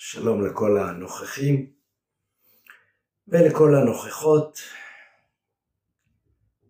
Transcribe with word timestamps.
שלום 0.00 0.46
לכל 0.46 0.78
הנוכחים 0.78 1.72
ולכל 3.28 3.74
הנוכחות. 3.74 4.58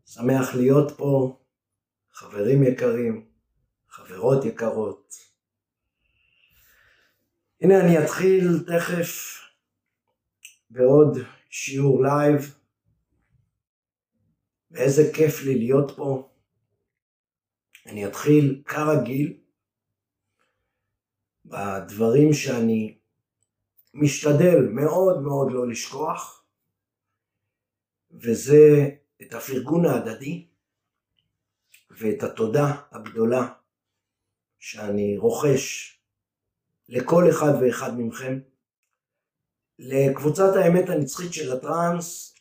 שמח 0.06 0.54
להיות 0.54 0.92
פה, 0.96 1.40
חברים 2.12 2.62
יקרים, 2.62 3.28
חברות 3.88 4.44
יקרות. 4.44 5.14
הנה 7.60 7.80
אני 7.80 8.04
אתחיל 8.04 8.64
תכף 8.66 9.40
בעוד 10.70 11.18
שיעור 11.50 12.02
live, 12.02 12.58
ואיזה 14.70 15.10
כיף 15.14 15.42
לי 15.42 15.58
להיות 15.58 15.92
פה. 15.96 16.30
אני 17.86 18.06
אתחיל 18.06 18.62
כרגיל 18.66 19.40
בדברים 21.44 22.32
שאני 22.32 22.97
משתדל 23.94 24.68
מאוד 24.70 25.22
מאוד 25.22 25.52
לא 25.52 25.68
לשכוח, 25.68 26.44
וזה 28.10 28.88
את 29.22 29.34
הפרגון 29.34 29.86
ההדדי 29.86 30.46
ואת 31.90 32.22
התודה 32.22 32.82
הגדולה 32.90 33.52
שאני 34.58 35.18
רוכש 35.18 35.94
לכל 36.88 37.24
אחד 37.30 37.52
ואחד 37.60 37.90
מכם, 37.98 38.38
לקבוצת 39.78 40.56
האמת 40.56 40.88
הנצחית 40.88 41.32
של 41.32 41.52
הטראנס, 41.52 42.34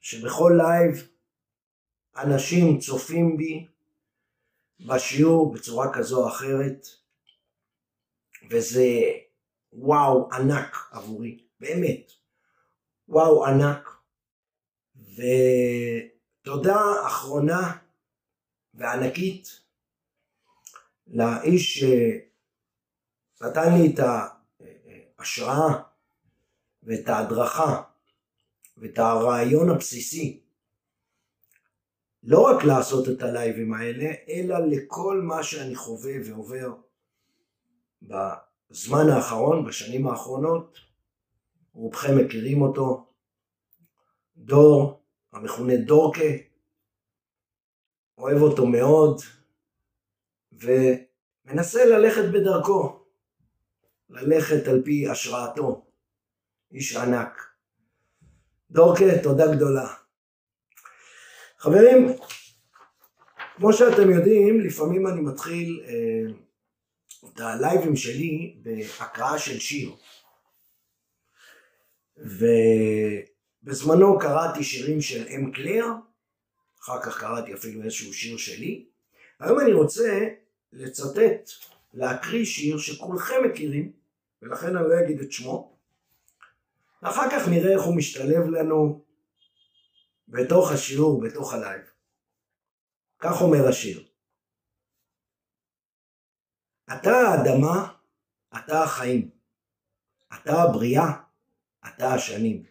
שבכל 0.00 0.52
לייב 0.56 1.08
אנשים 2.16 2.78
צופים 2.78 3.36
בי 3.36 3.66
בשיעור 4.86 5.52
בצורה 5.52 5.94
כזו 5.94 6.22
או 6.22 6.28
אחרת, 6.28 6.86
וזה 8.50 8.88
וואו 9.72 10.28
ענק 10.32 10.76
עבורי, 10.90 11.44
באמת, 11.60 12.12
וואו 13.08 13.46
ענק. 13.46 14.00
ותודה 15.16 17.06
אחרונה 17.06 17.76
וענקית 18.74 19.60
לאיש 21.06 21.84
שנתן 23.38 23.74
לי 23.74 23.94
את 23.94 24.00
ההשראה 25.18 25.82
ואת 26.82 27.08
ההדרכה 27.08 27.82
ואת 28.76 28.98
הרעיון 28.98 29.70
הבסיסי 29.70 30.42
לא 32.22 32.40
רק 32.40 32.64
לעשות 32.64 33.08
את 33.08 33.22
הלייבים 33.22 33.74
האלה, 33.74 34.10
אלא 34.28 34.58
לכל 34.58 35.20
מה 35.22 35.42
שאני 35.42 35.76
חווה 35.76 36.12
ועובר 36.26 36.74
בזמן 38.70 39.08
האחרון, 39.08 39.64
בשנים 39.64 40.06
האחרונות, 40.06 40.78
רובכם 41.72 42.18
מכירים 42.18 42.62
אותו, 42.62 43.06
דור, 44.36 45.02
המכונה 45.32 45.76
דורקה, 45.76 46.30
אוהב 48.18 48.42
אותו 48.42 48.66
מאוד, 48.66 49.20
ומנסה 50.52 51.84
ללכת 51.84 52.24
בדרכו, 52.32 53.04
ללכת 54.10 54.68
על 54.68 54.82
פי 54.84 55.08
השראתו, 55.08 55.86
איש 56.72 56.96
ענק. 56.96 57.42
דורקה, 58.70 59.04
תודה 59.22 59.56
גדולה. 59.56 59.94
חברים, 61.58 62.06
כמו 63.56 63.72
שאתם 63.72 64.10
יודעים, 64.10 64.60
לפעמים 64.60 65.06
אני 65.06 65.20
מתחיל 65.20 65.84
אה, 65.88 66.32
את 67.24 67.40
הלייבים 67.40 67.96
שלי 67.96 68.56
בהקראה 68.62 69.38
של 69.38 69.58
שיר. 69.58 69.96
ובזמנו 73.62 74.18
קראתי 74.18 74.64
שירים 74.64 75.00
של 75.00 75.26
אם 75.28 75.52
קלר, 75.52 75.86
אחר 76.82 77.02
כך 77.02 77.20
קראתי 77.20 77.54
אפילו 77.54 77.82
איזשהו 77.82 78.14
שיר 78.14 78.36
שלי. 78.36 78.86
היום 79.40 79.60
אני 79.60 79.72
רוצה 79.72 80.28
לצטט, 80.72 81.50
להקריא 81.94 82.44
שיר 82.44 82.78
שכולכם 82.78 83.44
מכירים, 83.50 83.92
ולכן 84.42 84.76
אני 84.76 84.88
לא 84.88 85.00
אגיד 85.04 85.20
את 85.20 85.32
שמו, 85.32 85.76
ואחר 87.02 87.30
כך 87.30 87.48
נראה 87.48 87.72
איך 87.72 87.82
הוא 87.82 87.96
משתלב 87.96 88.48
לנו 88.48 89.04
בתוך 90.28 90.72
השיעור, 90.72 91.20
בתוך 91.20 91.54
הלייב. 91.54 91.82
כך 93.18 93.42
אומר 93.42 93.68
השיר. 93.68 94.09
אתה 96.92 97.10
האדמה, 97.10 97.92
אתה 98.56 98.82
החיים. 98.82 99.30
אתה 100.34 100.62
הבריאה, 100.62 101.12
אתה 101.86 102.14
השנים. 102.14 102.64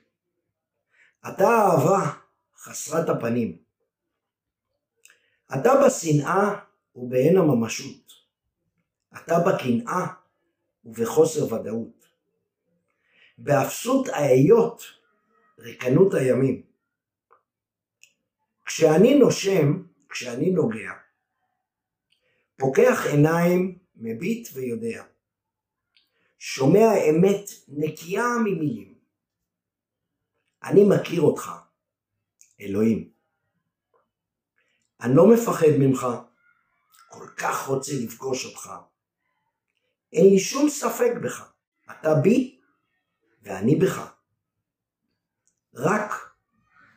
אתה 1.28 1.48
האהבה 1.48 2.12
חסרת 2.58 3.10
הפנים. 3.10 3.58
אתה 5.54 5.72
בשנאה 5.86 6.60
ובאין 6.96 7.38
הממשות. 7.38 8.12
אתה 9.14 9.36
בקנאה 9.40 10.08
ובחוסר 10.86 11.54
ודאות. 11.54 12.06
באפסות 13.38 14.08
ההיות, 14.08 14.84
ריקנות 15.60 16.14
הימים. 16.14 16.62
כשאני 18.66 19.16
נושם, 19.16 19.84
כשאני 20.10 20.52
נוגע, 20.52 20.92
פוקח 22.58 23.06
עיניים, 23.12 23.79
מביט 24.00 24.50
ויודע. 24.54 25.04
שומע 26.40 26.90
אמת 27.10 27.50
נקייה 27.68 28.26
ממילים. 28.46 28.96
אני 30.64 30.84
מכיר 30.84 31.22
אותך, 31.22 31.52
אלוהים. 32.62 33.10
אני 35.02 35.16
לא 35.16 35.34
מפחד 35.34 35.68
ממך, 35.80 36.08
כל 37.10 37.28
כך 37.38 37.68
רוצה 37.68 37.92
לפגוש 38.04 38.46
אותך. 38.46 38.70
אין 40.14 40.26
לי 40.30 40.40
שום 40.40 40.70
ספק 40.70 41.12
בך, 41.24 41.52
אתה 41.92 42.16
בי 42.24 42.60
ואני 43.42 43.76
בך. 43.76 44.14
רק 45.74 46.12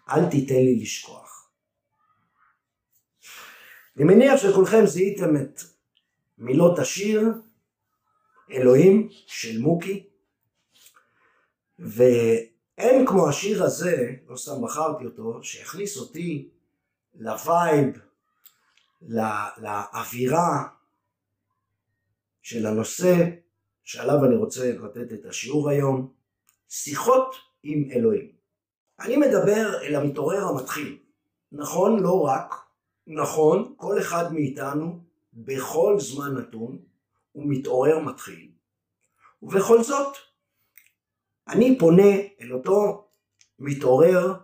אל 0.08 0.30
תיתן 0.30 0.54
לי 0.54 0.80
לשכוח. 0.82 1.50
אני 3.96 4.04
מניח 4.04 4.40
שכולכם 4.42 4.86
זיהיתם 4.86 5.36
את 5.36 5.60
מילות 6.42 6.78
השיר 6.78 7.32
אלוהים 8.50 9.08
של 9.10 9.60
מוקי 9.60 10.06
ואין 11.78 13.06
כמו 13.06 13.28
השיר 13.28 13.64
הזה, 13.64 14.14
לא 14.28 14.36
סתם 14.36 14.62
בחרתי 14.62 15.04
אותו, 15.04 15.38
שהכניס 15.42 15.96
אותי 15.96 16.48
לווייב, 17.14 17.98
לא, 19.02 19.22
לאווירה 19.58 20.68
של 22.42 22.66
הנושא 22.66 23.14
שעליו 23.84 24.24
אני 24.24 24.36
רוצה 24.36 24.72
לתת 24.72 25.12
את 25.12 25.26
השיעור 25.26 25.70
היום, 25.70 26.12
שיחות 26.68 27.36
עם 27.62 27.88
אלוהים. 27.92 28.32
אני 29.00 29.16
מדבר 29.16 29.82
אל 29.82 29.94
המתעורר 29.94 30.44
המתחיל, 30.44 30.98
נכון 31.52 32.02
לא 32.02 32.20
רק, 32.20 32.54
נכון, 33.06 33.74
כל 33.76 33.98
אחד 33.98 34.32
מאיתנו 34.32 35.01
בכל 35.32 35.96
זמן 36.00 36.34
נתון 36.34 36.78
הוא 37.32 37.44
מתעורר 37.46 37.98
מתחיל. 37.98 38.50
ובכל 39.42 39.82
זאת, 39.82 40.16
אני 41.48 41.78
פונה 41.78 42.12
אל 42.40 42.52
אותו 42.52 43.08
מתעורר 43.58 44.34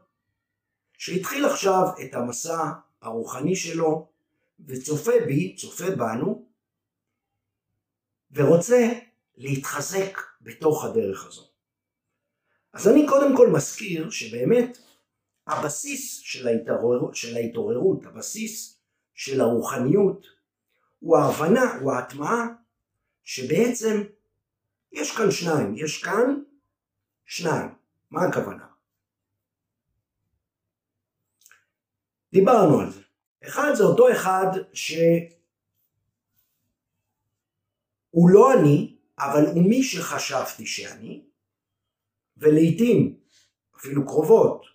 שהתחיל 0.98 1.44
עכשיו 1.44 1.84
את 2.02 2.14
המסע 2.14 2.72
הרוחני 3.02 3.56
שלו 3.56 4.08
וצופה 4.66 5.12
בי, 5.26 5.56
צופה 5.56 5.90
בנו, 5.90 6.48
ורוצה 8.32 8.92
להתחזק 9.36 10.18
בתוך 10.40 10.84
הדרך 10.84 11.26
הזו. 11.26 11.48
אז 12.72 12.88
אני 12.88 13.06
קודם 13.08 13.36
כל 13.36 13.48
מזכיר 13.48 14.10
שבאמת 14.10 14.78
הבסיס 15.46 16.18
של 16.18 16.48
ההתעוררות, 16.48 17.14
של 17.14 17.36
ההתעוררות, 17.36 18.06
הבסיס 18.06 18.80
של 19.14 19.40
הרוחניות, 19.40 20.37
הוא 20.98 21.16
ההבנה, 21.16 21.78
הוא 21.80 21.92
ההטמעה, 21.92 22.46
שבעצם 23.24 24.02
יש 24.92 25.16
כאן 25.16 25.30
שניים, 25.30 25.74
יש 25.76 26.04
כאן 26.04 26.42
שניים. 27.24 27.74
מה 28.10 28.20
הכוונה? 28.24 28.66
דיברנו 32.32 32.80
על 32.80 32.90
זה. 32.90 33.02
אחד 33.44 33.70
זה 33.74 33.84
אותו 33.84 34.12
אחד 34.12 34.46
שהוא 34.72 35.30
לא 38.30 38.52
אני, 38.52 38.96
אבל 39.18 39.46
הוא 39.46 39.68
מי 39.68 39.82
שחשבתי 39.82 40.66
שאני, 40.66 41.24
ולעיתים, 42.36 43.20
אפילו 43.76 44.06
קרובות, 44.06 44.66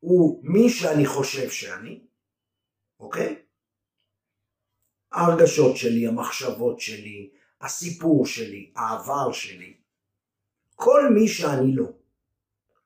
הוא 0.00 0.40
מי 0.44 0.70
שאני 0.70 1.06
חושב 1.06 1.50
שאני, 1.50 2.00
אוקיי? 3.00 3.45
ההרגשות 5.12 5.76
שלי, 5.76 6.06
המחשבות 6.06 6.80
שלי, 6.80 7.30
הסיפור 7.60 8.26
שלי, 8.26 8.70
העבר 8.76 9.32
שלי. 9.32 9.74
כל 10.74 11.08
מי 11.14 11.28
שאני 11.28 11.76
לא. 11.76 11.86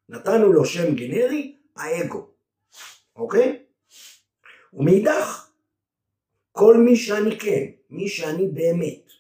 נתנו 0.09 0.53
לו 0.53 0.65
שם 0.65 0.95
גנרי, 0.95 1.57
האגו, 1.77 2.27
אוקיי? 3.17 3.63
ומאידך, 4.73 5.51
כל 6.53 6.77
מי 6.77 6.97
שאני 6.97 7.39
כן, 7.39 7.65
מי 7.91 8.09
שאני 8.09 8.49
באמת, 8.49 9.11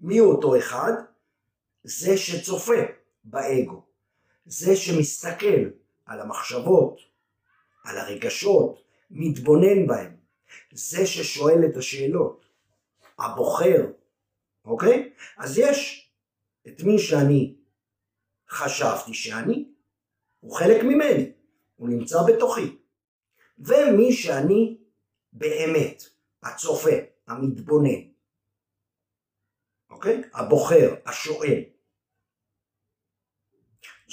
מי 0.00 0.18
הוא 0.18 0.32
אותו 0.32 0.58
אחד? 0.58 0.92
זה 1.84 2.18
שצופה 2.18 2.82
באגו, 3.24 3.82
זה 4.46 4.76
שמסתכל 4.76 5.64
על 6.06 6.20
המחשבות, 6.20 7.00
על 7.84 7.98
הרגשות, 7.98 8.82
מתבונן 9.10 9.86
בהם, 9.86 10.16
זה 10.72 11.06
ששואל 11.06 11.64
את 11.70 11.76
השאלות, 11.76 12.47
הבוחר, 13.18 13.86
אוקיי? 14.64 15.12
אז 15.38 15.58
יש 15.58 16.10
את 16.68 16.82
מי 16.82 16.98
שאני 16.98 17.54
חשבתי 18.50 19.14
שאני, 19.14 19.68
הוא 20.40 20.56
חלק 20.56 20.84
ממני, 20.84 21.32
הוא 21.76 21.88
נמצא 21.88 22.18
בתוכי. 22.26 22.76
ומי 23.58 24.12
שאני 24.12 24.78
באמת, 25.32 26.02
הצופה, 26.42 26.90
המתבונן, 27.26 28.00
אוקיי? 29.90 30.22
הבוחר, 30.34 30.94
השואל. 31.06 31.62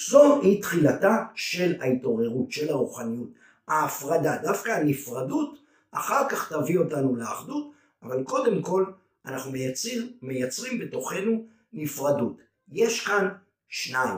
זו 0.10 0.42
היא 0.42 0.62
תחילתה 0.62 1.25
של 1.36 1.81
ההתעוררות, 1.81 2.51
של 2.51 2.69
הרוחניות, 2.69 3.30
ההפרדה. 3.68 4.38
דווקא 4.38 4.72
הנפרדות 4.72 5.60
אחר 5.92 6.30
כך 6.30 6.54
תביא 6.54 6.78
אותנו 6.78 7.16
לאחדות, 7.16 7.72
אבל 8.06 8.24
קודם 8.24 8.62
כל 8.62 8.86
אנחנו 9.25 9.52
מייצרים, 9.52 10.18
מייצרים 10.22 10.80
בתוכנו 10.80 11.48
נפרדות. 11.74 12.38
יש 12.68 13.07
כאן 13.07 13.28
שניים. 13.68 14.18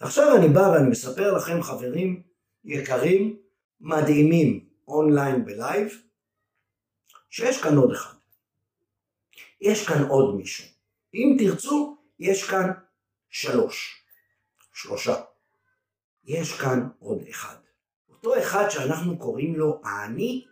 עכשיו 0.00 0.36
אני 0.36 0.48
בא 0.48 0.60
ואני 0.60 0.90
מספר 0.90 1.32
לכם 1.36 1.62
חברים 1.62 2.22
יקרים, 2.64 3.38
מדהימים, 3.80 4.68
אונליין 4.88 5.44
בלייב, 5.44 6.02
שיש 7.30 7.62
כאן 7.62 7.76
עוד 7.76 7.92
אחד. 7.92 8.14
יש 9.60 9.88
כאן 9.88 10.02
עוד 10.08 10.34
מישהו. 10.34 10.66
אם 11.14 11.36
תרצו, 11.38 11.96
יש 12.18 12.50
כאן 12.50 12.70
שלוש. 13.30 14.04
שלושה. 14.74 15.14
יש 16.24 16.60
כאן 16.60 16.88
עוד 16.98 17.22
אחד. 17.30 17.56
אותו 18.08 18.38
אחד 18.38 18.68
שאנחנו 18.68 19.18
קוראים 19.18 19.56
לו 19.56 19.80
האני 19.84 20.46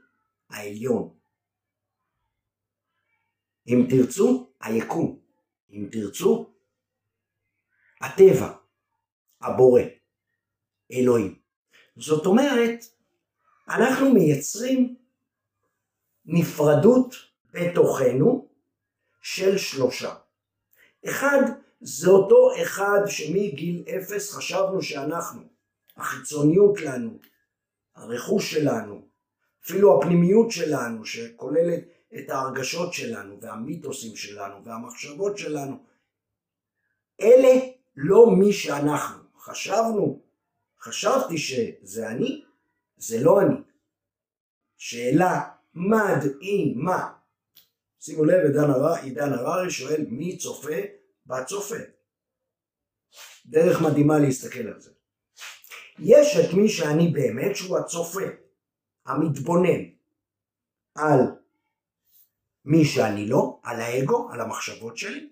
העליון. 0.50 1.14
אם 3.68 3.86
תרצו, 3.90 4.52
היקום. 4.60 5.20
אם 5.70 5.88
תרצו, 5.92 6.54
הטבע, 8.00 8.56
הבורא, 9.40 9.82
אלוהים. 10.92 11.38
זאת 11.96 12.26
אומרת, 12.26 12.84
אנחנו 13.68 14.14
מייצרים 14.14 14.96
נפרדות 16.24 17.14
בתוכנו 17.52 18.48
של 19.22 19.58
שלושה. 19.58 20.14
אחד, 21.08 21.42
זה 21.80 22.10
אותו 22.10 22.50
אחד 22.62 23.00
שמגיל 23.06 23.84
אפס 23.88 24.34
חשבנו 24.34 24.82
שאנחנו, 24.82 25.42
החיצוניות 25.96 26.80
לנו, 26.80 27.18
הרכוש 27.94 28.54
שלנו, 28.54 29.07
אפילו 29.68 29.98
הפנימיות 29.98 30.50
שלנו 30.50 31.04
שכוללת 31.04 31.84
את 32.18 32.30
ההרגשות 32.30 32.92
שלנו 32.92 33.40
והמיתוסים 33.40 34.16
שלנו 34.16 34.64
והמחשבות 34.64 35.38
שלנו, 35.38 35.76
אלה 37.20 37.60
לא 37.96 38.26
מי 38.38 38.52
שאנחנו. 38.52 39.22
חשבנו, 39.38 40.22
חשבתי 40.80 41.38
שזה 41.38 42.08
אני, 42.08 42.44
זה 42.96 43.22
לא 43.22 43.40
אני. 43.40 43.56
שאלה 44.76 45.40
מדהימה. 45.74 47.12
שימו 48.00 48.24
לב, 48.24 48.44
עידן, 49.02 49.32
הר... 49.32 49.44
הררי 49.48 49.70
שואל 49.70 50.06
מי 50.08 50.36
צופה 50.36 50.76
בצופה. 51.26 51.76
דרך 53.46 53.82
מדהימה 53.82 54.18
להסתכל 54.18 54.68
על 54.68 54.80
זה. 54.80 54.90
יש 55.98 56.36
את 56.36 56.54
מי 56.54 56.68
שאני 56.68 57.08
באמת 57.08 57.56
שהוא 57.56 57.78
הצופה, 57.78 58.47
המתבונן 59.08 59.80
על 60.94 61.20
מי 62.64 62.84
שאני 62.84 63.28
לא, 63.28 63.60
על 63.62 63.80
האגו, 63.80 64.28
על 64.32 64.40
המחשבות 64.40 64.96
שלי, 64.96 65.30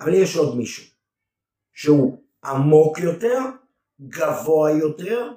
אבל 0.00 0.14
יש 0.14 0.36
עוד 0.36 0.56
מישהו 0.56 0.84
שהוא 1.72 2.22
עמוק 2.44 2.98
יותר, 2.98 3.38
גבוה 4.00 4.70
יותר, 4.70 5.32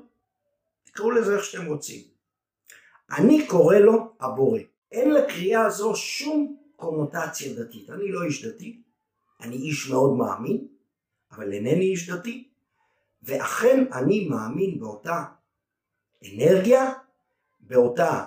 תקראו 0.83 1.11
לזה 1.11 1.35
איך 1.35 1.43
שאתם 1.43 1.65
רוצים. 1.65 2.03
אני 3.11 3.47
קורא 3.47 3.75
לו 3.75 4.15
הבורא. 4.19 4.59
אין 4.91 5.11
לקריאה 5.11 5.65
הזו 5.65 5.95
שום 5.95 6.57
קונוטציה 6.75 7.53
דתית. 7.53 7.89
אני 7.89 8.11
לא 8.11 8.23
איש 8.23 8.45
דתי, 8.45 8.81
אני 9.41 9.55
איש 9.55 9.89
מאוד 9.89 10.17
מאמין, 10.17 10.67
אבל 11.31 11.53
אינני 11.53 11.91
איש 11.91 12.09
דתי, 12.09 12.49
ואכן 13.23 13.93
אני 13.93 14.27
מאמין 14.27 14.79
באותה 14.79 15.23
אנרגיה, 16.23 16.93
באותה, 17.69 18.25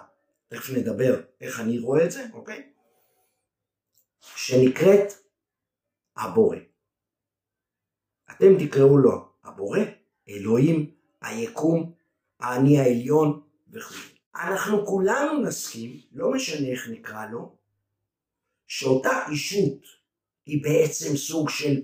תכף 0.49 0.71
נדבר 0.71 1.21
איך 1.41 1.61
אני 1.61 1.79
רואה 1.79 2.05
את 2.05 2.11
זה, 2.11 2.27
אוקיי? 2.33 2.73
שנקראת 4.21 5.12
הבורא. 6.17 6.56
אתם 8.31 8.67
תקראו 8.67 8.99
לו 8.99 9.29
הבורא, 9.44 9.81
אלוהים, 10.29 10.94
היקום, 11.21 11.93
האני 12.41 12.79
העליון 12.79 13.43
וכו'. 13.71 13.94
אנחנו 14.35 14.87
כולנו 14.87 15.43
נסכים, 15.43 16.00
לא 16.12 16.31
משנה 16.31 16.69
איך 16.69 16.89
נקרא 16.89 17.27
לו, 17.27 17.56
שאותה 18.67 19.27
אישות 19.31 19.83
היא 20.47 20.62
בעצם 20.62 21.17
סוג 21.17 21.49
של 21.50 21.83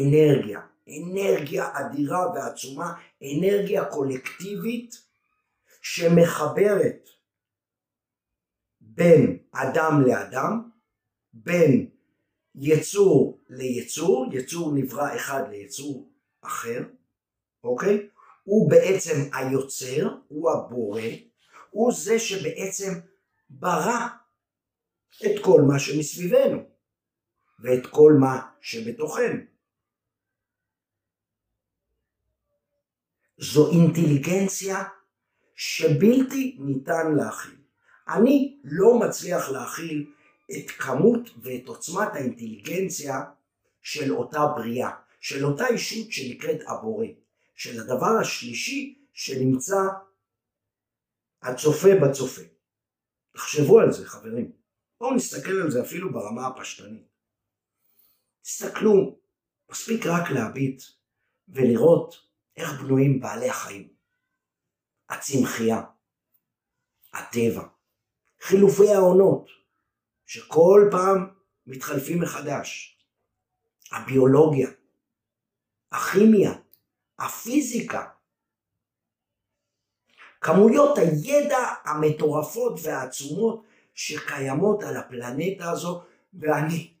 אנרגיה, 0.00 0.60
אנרגיה 0.88 1.70
אדירה 1.72 2.30
ועצומה, 2.34 2.94
אנרגיה 3.22 3.84
קולקטיבית 3.84 5.05
שמחברת 5.88 7.08
בין 8.80 9.38
אדם 9.52 10.02
לאדם, 10.06 10.70
בין 11.32 11.90
יצור 12.54 13.44
ליצור, 13.48 14.26
יצור 14.32 14.72
נברא 14.74 15.16
אחד 15.16 15.42
ליצור 15.50 16.10
אחר, 16.40 16.82
אוקיי? 17.64 18.08
הוא 18.44 18.70
בעצם 18.70 19.30
היוצר, 19.32 20.16
הוא 20.28 20.50
הבורא, 20.50 21.02
הוא 21.70 21.92
זה 21.92 22.18
שבעצם 22.18 22.92
ברא 23.50 24.06
את 25.26 25.44
כל 25.44 25.60
מה 25.68 25.78
שמסביבנו 25.78 26.58
ואת 27.58 27.86
כל 27.90 28.12
מה 28.20 28.50
שבתוכנו. 28.60 29.40
זו 33.38 33.70
אינטליגנציה 33.70 34.84
שבלתי 35.56 36.56
ניתן 36.60 37.14
להכיל. 37.16 37.56
אני 38.08 38.58
לא 38.64 38.98
מצליח 38.98 39.50
להכיל 39.50 40.12
את 40.50 40.70
כמות 40.70 41.30
ואת 41.42 41.68
עוצמת 41.68 42.08
האינטליגנציה 42.14 43.24
של 43.82 44.12
אותה 44.12 44.46
בריאה, 44.56 44.90
של 45.20 45.44
אותה 45.44 45.66
אישות 45.66 46.12
שנקראת 46.12 46.60
הבורא, 46.68 47.06
של 47.54 47.80
הדבר 47.80 48.18
השלישי 48.20 48.98
שנמצא 49.12 49.80
הצופה 51.42 51.88
בצופה. 52.02 52.42
תחשבו 53.32 53.80
על 53.80 53.92
זה 53.92 54.06
חברים, 54.06 54.52
בואו 55.00 55.14
נסתכל 55.14 55.60
על 55.62 55.70
זה 55.70 55.82
אפילו 55.82 56.12
ברמה 56.12 56.46
הפשטנית. 56.46 57.06
תסתכלו, 58.42 59.18
מספיק 59.70 60.06
רק 60.06 60.30
להביט 60.30 60.82
ולראות 61.48 62.14
איך 62.56 62.80
בנויים 62.80 63.20
בעלי 63.20 63.50
החיים, 63.50 63.95
הצמחייה, 65.08 65.82
הטבע, 67.12 67.62
חילופי 68.40 68.90
העונות, 68.90 69.48
שכל 70.26 70.88
פעם 70.90 71.26
מתחלפים 71.66 72.20
מחדש, 72.20 72.98
הביולוגיה, 73.92 74.68
הכימיה, 75.92 76.52
הפיזיקה, 77.18 78.08
כמויות 80.40 80.98
הידע 80.98 81.58
המטורפות 81.84 82.80
והעצומות 82.82 83.64
שקיימות 83.94 84.82
על 84.82 84.96
הפלנטה 84.96 85.70
הזו, 85.70 86.02
ואני 86.34 86.94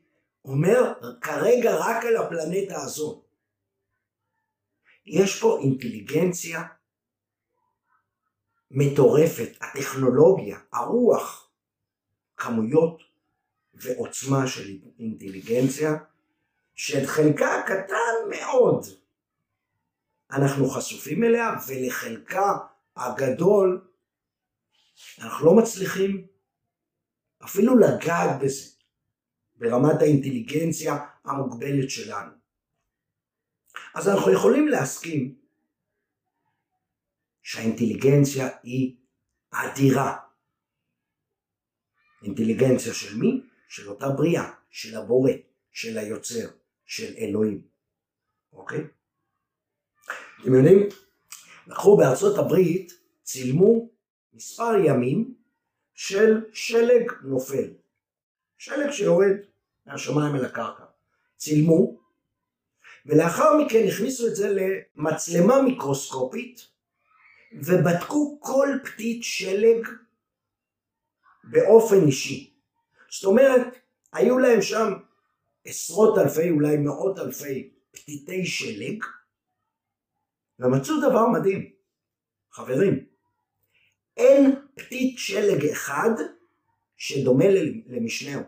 אומר 0.44 0.92
כרגע 1.20 1.76
רק 1.76 2.04
על 2.04 2.16
הפלנטה 2.16 2.82
הזו. 2.82 3.22
יש 5.06 5.40
פה 5.40 5.58
אינטליגנציה 5.62 6.62
מטורפת, 8.70 9.48
הטכנולוגיה, 9.60 10.58
הרוח, 10.72 11.50
כמויות 12.36 13.02
ועוצמה 13.74 14.46
של 14.46 14.78
אינטליגנציה 14.98 15.92
שאת 16.74 17.06
חלקה 17.06 17.60
הקטן 17.60 18.30
מאוד 18.30 18.86
אנחנו 20.30 20.68
חשופים 20.68 21.24
אליה, 21.24 21.50
ולחלקה 21.68 22.56
הגדול 22.96 23.88
אנחנו 25.18 25.46
לא 25.46 25.54
מצליחים 25.54 26.26
אפילו 27.44 27.78
לגעת 27.78 28.40
בזה 28.40 28.70
ברמת 29.56 30.02
האינטליגנציה 30.02 31.06
המוגבלת 31.24 31.90
שלנו. 31.90 32.32
אז 33.94 34.08
אנחנו 34.08 34.32
יכולים 34.32 34.68
להסכים 34.68 35.34
שהאינטליגנציה 37.46 38.48
היא 38.62 38.96
אדירה. 39.50 40.16
אינטליגנציה 42.22 42.94
של 42.94 43.16
מי? 43.16 43.40
של 43.68 43.88
אותה 43.88 44.08
בריאה, 44.08 44.52
של 44.70 44.96
הבורא, 44.96 45.30
של 45.72 45.98
היוצר, 45.98 46.48
של 46.86 47.14
אלוהים. 47.18 47.62
אוקיי? 48.52 48.84
אתם 50.42 50.54
יודעים, 50.54 50.88
לקחו 51.66 51.96
בארצות 51.96 52.38
הברית, 52.38 52.92
צילמו 53.22 53.88
מספר 54.32 54.72
ימים 54.84 55.34
של 55.94 56.44
שלג 56.52 57.12
נופל. 57.22 57.68
שלג 58.58 58.90
שיורד 58.90 59.36
מהשמיים 59.86 60.36
אל 60.36 60.44
הקרקע. 60.44 60.84
צילמו, 61.36 62.00
ולאחר 63.06 63.56
מכן 63.56 63.88
הכניסו 63.88 64.26
את 64.26 64.36
זה 64.36 64.48
למצלמה 64.48 65.62
מיקרוסקופית, 65.62 66.75
ובדקו 67.52 68.38
כל 68.40 68.68
פתית 68.84 69.24
שלג 69.24 69.88
באופן 71.44 72.06
אישי. 72.06 72.54
זאת 73.10 73.24
אומרת, 73.24 73.78
היו 74.12 74.38
להם 74.38 74.62
שם 74.62 74.92
עשרות 75.64 76.18
אלפי, 76.18 76.50
אולי 76.50 76.76
מאות 76.76 77.18
אלפי 77.18 77.70
פתיתי 77.90 78.46
שלג, 78.46 79.04
ומצאו 80.58 80.94
דבר 81.00 81.26
מדהים. 81.28 81.72
חברים, 82.50 83.06
אין 84.16 84.54
פתית 84.74 85.18
שלג 85.18 85.64
אחד 85.64 86.10
שדומה 86.96 87.44
למשנהו. 87.86 88.42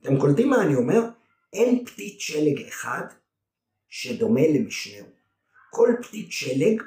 אתם 0.00 0.20
קולטים 0.20 0.50
מה 0.50 0.62
אני 0.62 0.74
אומר? 0.74 1.00
אין 1.52 1.84
פתית 1.86 2.20
שלג 2.20 2.66
אחד 2.68 3.06
שדומה 3.88 4.40
למשנהו. 4.54 5.06
כל 5.70 5.88
פתית 6.02 6.32
שלג 6.32 6.82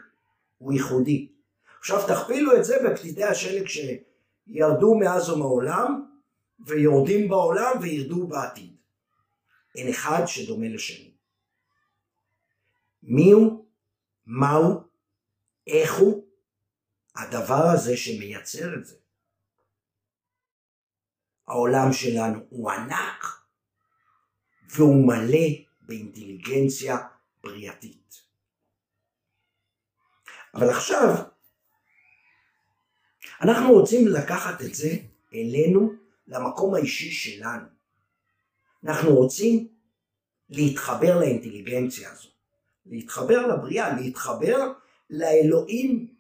הוא 0.57 0.73
ייחודי. 0.73 1.31
עכשיו 1.79 2.07
תכפילו 2.07 2.55
את 2.55 2.65
זה 2.65 2.75
בפתיתי 2.85 3.23
השלג 3.23 3.67
שירדו 3.67 4.95
מאז 4.95 5.29
ומעולם 5.29 6.05
ויורדים 6.59 7.29
בעולם 7.29 7.75
וירדו 7.81 8.27
בעתיד. 8.27 8.75
אין 9.75 9.89
אחד 9.89 10.21
שדומה 10.25 10.67
לשני. 10.67 11.11
מי 13.03 13.31
הוא? 13.31 13.65
מהו? 14.25 14.83
איך 15.67 15.93
הוא? 15.93 16.27
הדבר 17.15 17.63
הזה 17.73 17.97
שמייצר 17.97 18.73
את 18.75 18.85
זה. 18.85 18.95
העולם 21.47 21.93
שלנו 21.93 22.39
הוא 22.49 22.71
ענק 22.71 23.25
והוא 24.69 25.07
מלא 25.07 25.47
באינטליגנציה 25.81 26.97
בריאתית. 27.43 28.26
אבל 30.57 30.69
עכשיו 30.69 31.15
אנחנו 33.41 33.73
רוצים 33.73 34.07
לקחת 34.07 34.61
את 34.61 34.75
זה 34.75 34.89
אלינו 35.33 35.93
למקום 36.27 36.75
האישי 36.75 37.11
שלנו. 37.11 37.65
אנחנו 38.83 39.15
רוצים 39.15 39.67
להתחבר 40.49 41.19
לאינטליגנציה 41.19 42.11
הזו, 42.11 42.29
להתחבר 42.85 43.47
לבריאה, 43.47 44.01
להתחבר 44.01 44.71
לאלוהים 45.09 46.13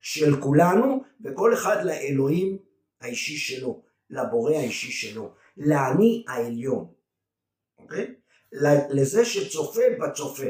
של 0.00 0.40
כולנו 0.40 1.04
וכל 1.24 1.54
אחד 1.54 1.84
לאלוהים 1.84 2.58
האישי 3.00 3.36
שלו, 3.36 3.82
לבורא 4.10 4.54
האישי 4.54 4.92
שלו, 4.92 5.34
לאני 5.56 6.24
העליון, 6.28 6.92
אוקיי? 7.78 8.14
לזה 8.90 9.24
שצופה 9.24 9.82
בצופה, 10.00 10.46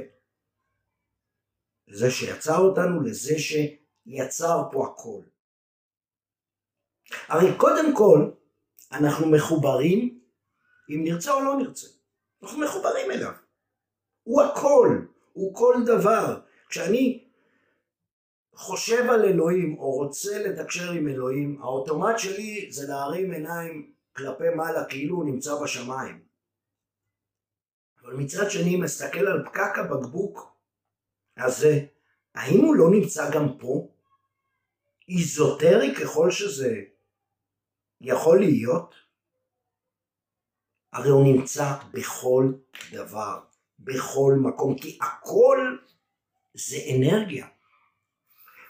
לזה 1.89 2.11
שיצר 2.11 2.59
אותנו, 2.59 3.01
לזה 3.01 3.35
שיצר 3.39 4.63
פה 4.73 4.87
הכל. 4.87 5.23
הרי 7.29 7.57
קודם 7.57 7.97
כל 7.97 8.31
אנחנו 8.93 9.27
מחוברים 9.31 10.21
אם 10.91 11.05
נרצה 11.05 11.33
או 11.33 11.41
לא 11.41 11.57
נרצה, 11.57 11.87
אנחנו 12.43 12.61
מחוברים 12.61 13.11
אליו, 13.11 13.33
הוא 14.23 14.43
הכל, 14.43 14.99
הוא 15.33 15.55
כל 15.55 15.75
דבר. 15.87 16.41
כשאני 16.69 17.29
חושב 18.55 19.11
על 19.11 19.25
אלוהים 19.25 19.79
או 19.79 19.91
רוצה 19.91 20.39
לתקשר 20.39 20.93
עם 20.93 21.09
אלוהים, 21.09 21.63
האוטומט 21.63 22.19
שלי 22.19 22.73
זה 22.73 22.89
להרים 22.89 23.33
עיניים 23.33 23.93
כלפי 24.17 24.49
מעלה 24.57 24.85
כאילו 24.85 25.17
הוא 25.17 25.25
נמצא 25.25 25.63
בשמיים. 25.63 26.25
אבל 28.03 28.15
מצד 28.15 28.51
שני 28.51 28.77
מסתכל 28.77 29.27
על 29.27 29.45
פקק 29.45 29.79
הבקבוק 29.79 30.58
הזה, 31.39 31.81
האם 32.35 32.61
הוא 32.61 32.77
לא 32.77 32.91
נמצא 32.91 33.31
גם 33.31 33.59
פה? 33.59 33.89
איזוטרי 35.09 35.95
ככל 35.95 36.31
שזה 36.31 36.83
יכול 38.01 38.39
להיות? 38.41 38.95
הרי 40.93 41.11
הוא 41.11 41.25
נמצא 41.25 41.65
בכל 41.93 42.53
דבר, 42.93 43.41
בכל 43.79 44.35
מקום, 44.43 44.79
כי 44.79 44.99
הכל 45.03 45.77
זה 46.55 46.77
אנרגיה. 46.97 47.47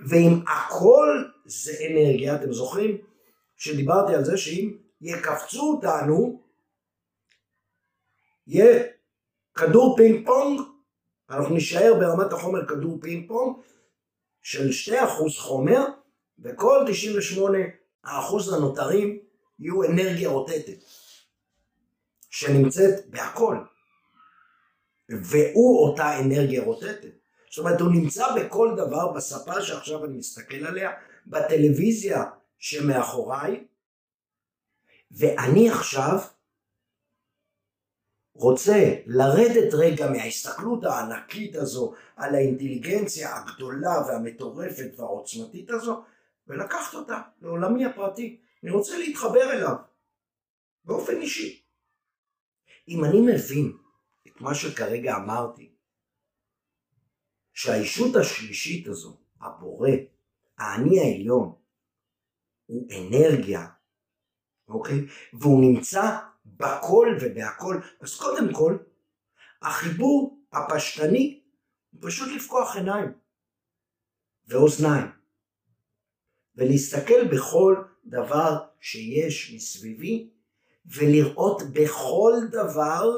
ואם 0.00 0.42
הכל 0.48 1.25
זה 1.44 1.72
אנרגיה, 1.90 2.34
אתם 2.34 2.52
זוכרים 2.52 2.96
שדיברתי 3.56 4.14
על 4.14 4.25
זה 4.25 4.37
שאם 4.37 4.76
יקפצו 5.00 5.72
אותנו, 5.75 6.42
יהיה 8.46 8.84
כדור 9.54 9.96
פינג 9.96 10.26
פונג, 10.26 10.60
אנחנו 11.30 11.54
נישאר 11.54 11.94
ברמת 12.00 12.32
החומר 12.32 12.66
כדור 12.66 12.99
פינג 13.00 13.28
פונג 13.28 13.56
של 14.42 14.68
2% 14.94 14.94
חומר, 15.38 15.85
וכל 16.38 16.85
98% 18.04 18.08
הנותרים 18.56 19.18
יהיו 19.58 19.85
אנרגיה 19.85 20.28
רוטטת, 20.28 20.78
שנמצאת 22.30 23.11
בהכל, 23.11 23.56
והוא 25.08 25.88
אותה 25.88 26.20
אנרגיה 26.20 26.64
רוטטת. 26.64 27.11
זאת 27.50 27.58
אומרת, 27.58 27.80
הוא 27.80 27.92
נמצא 27.92 28.26
בכל 28.37 28.75
דבר, 28.76 29.12
בספה 29.12 29.62
שעכשיו 29.62 30.04
אני 30.04 30.16
מסתכל 30.16 30.66
עליה, 30.66 30.90
בטלוויזיה 31.26 32.25
שמאחוריי, 32.58 33.64
ואני 35.11 35.70
עכשיו 35.70 36.18
רוצה 38.38 38.95
לרדת 39.07 39.75
רגע 39.75 40.11
מההסתכלות 40.11 40.85
הענקית 40.85 41.57
הזו 41.57 41.95
על 42.16 42.35
האינטליגנציה 42.35 43.37
הגדולה 43.37 44.02
והמטורפת 44.07 44.90
והעוצמתית 44.97 45.71
הזו, 45.71 46.02
ולקחת 46.47 46.95
אותה 46.95 47.21
לעולמי 47.42 47.85
הפרטי. 47.85 48.40
אני 48.62 48.71
רוצה 48.71 48.99
להתחבר 48.99 49.52
אליו, 49.52 49.75
באופן 50.85 51.21
אישי. 51.21 51.62
אם 52.88 53.04
אני 53.04 53.21
מבין 53.21 53.73
את 54.26 54.40
מה 54.40 54.54
שכרגע 54.54 55.16
אמרתי, 55.16 55.73
שהישות 57.52 58.16
השלישית 58.16 58.88
הזו, 58.88 59.16
הבורא, 59.40 59.90
האני 60.59 61.00
העליון, 61.00 61.52
הוא 62.66 62.88
אנרגיה, 62.99 63.66
אוקיי? 64.68 65.07
והוא 65.33 65.61
נמצא 65.61 66.18
בכל 66.58 67.16
ובהכל. 67.20 67.80
אז 68.00 68.16
קודם 68.16 68.52
כל, 68.52 68.76
החיבור 69.62 70.40
הפשטני 70.52 71.40
הוא 71.90 72.10
פשוט 72.10 72.28
לפקוח 72.36 72.76
עיניים 72.76 73.12
ואוזניים 74.48 75.06
ולהסתכל 76.56 77.28
בכל 77.32 77.76
דבר 78.04 78.58
שיש 78.80 79.52
מסביבי 79.54 80.30
ולראות 80.86 81.62
בכל 81.72 82.32
דבר 82.50 83.16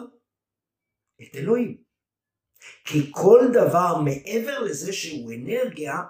את 1.22 1.34
אלוהים. 1.34 1.76
כי 2.84 3.10
כל 3.10 3.40
דבר 3.52 4.00
מעבר 4.04 4.58
לזה 4.58 4.92
שהוא 4.92 5.32
אנרגיה, 5.32 6.02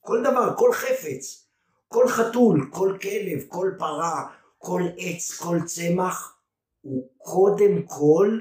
כל 0.00 0.20
דבר, 0.22 0.56
כל 0.56 0.72
חפץ, 0.72 1.48
כל 1.88 2.08
חתול, 2.08 2.70
כל 2.72 2.98
כלב, 3.02 3.44
כל 3.48 3.70
פרה, 3.78 4.36
כל 4.62 4.82
עץ, 4.98 5.38
כל 5.38 5.56
צמח, 5.66 6.38
הוא 6.80 7.08
קודם 7.18 7.86
כל 7.86 8.40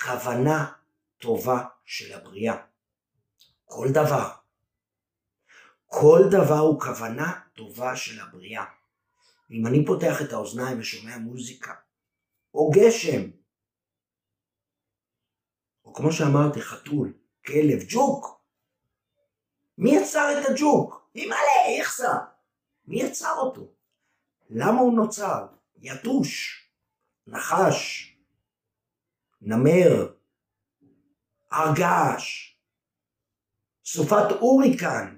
כוונה 0.00 0.72
טובה 1.18 1.64
של 1.84 2.12
הבריאה. 2.12 2.56
כל 3.64 3.86
דבר. 3.94 4.30
כל 5.86 6.20
דבר 6.30 6.58
הוא 6.58 6.80
כוונה 6.80 7.40
טובה 7.54 7.96
של 7.96 8.20
הבריאה. 8.20 8.64
אם 9.50 9.66
אני 9.66 9.86
פותח 9.86 10.22
את 10.22 10.32
האוזניים 10.32 10.80
ושומע 10.80 11.18
מוזיקה, 11.18 11.74
או 12.54 12.70
גשם, 12.70 13.30
או 15.84 15.94
כמו 15.94 16.12
שאמרתי, 16.12 16.62
חתול, 16.62 17.12
כלב, 17.46 17.78
ג'וק. 17.88 18.40
מי 19.78 19.90
יצר 19.96 20.28
את 20.32 20.46
הג'וק? 20.48 21.10
אימא'לה, 21.14 21.78
איכסה. 21.78 22.12
מי 22.84 23.02
יצר 23.02 23.34
אותו? 23.38 23.79
למה 24.50 24.80
הוא 24.80 24.96
נוצר? 24.96 25.46
יתוש, 25.82 26.60
נחש, 27.26 28.10
נמר, 29.40 30.12
הר 31.50 31.74
געש, 31.76 32.56
סופת 33.84 34.30
הוריקן, 34.40 35.16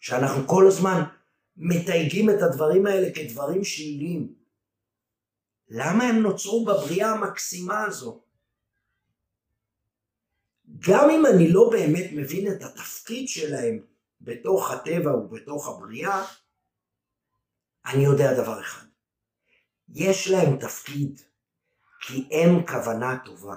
שאנחנו 0.00 0.48
כל 0.48 0.64
הזמן 0.66 1.02
מתייגים 1.56 2.30
את 2.30 2.42
הדברים 2.42 2.86
האלה 2.86 3.08
כדברים 3.14 3.64
שליליים. 3.64 4.34
למה 5.68 6.04
הם 6.04 6.16
נוצרו 6.22 6.64
בבריאה 6.64 7.10
המקסימה 7.10 7.84
הזו? 7.84 8.22
גם 10.78 11.10
אם 11.10 11.26
אני 11.26 11.52
לא 11.52 11.70
באמת 11.72 12.10
מבין 12.12 12.52
את 12.52 12.62
התפקיד 12.62 13.28
שלהם 13.28 13.84
בתוך 14.20 14.70
הטבע 14.70 15.14
ובתוך 15.14 15.68
הבריאה, 15.68 16.24
אני 17.88 18.04
יודע 18.04 18.42
דבר 18.42 18.60
אחד. 18.60 18.86
יש 19.88 20.30
להם 20.30 20.58
תפקיד, 20.60 21.20
כי 22.00 22.28
הם 22.32 22.66
כוונה 22.66 23.18
טובה. 23.24 23.54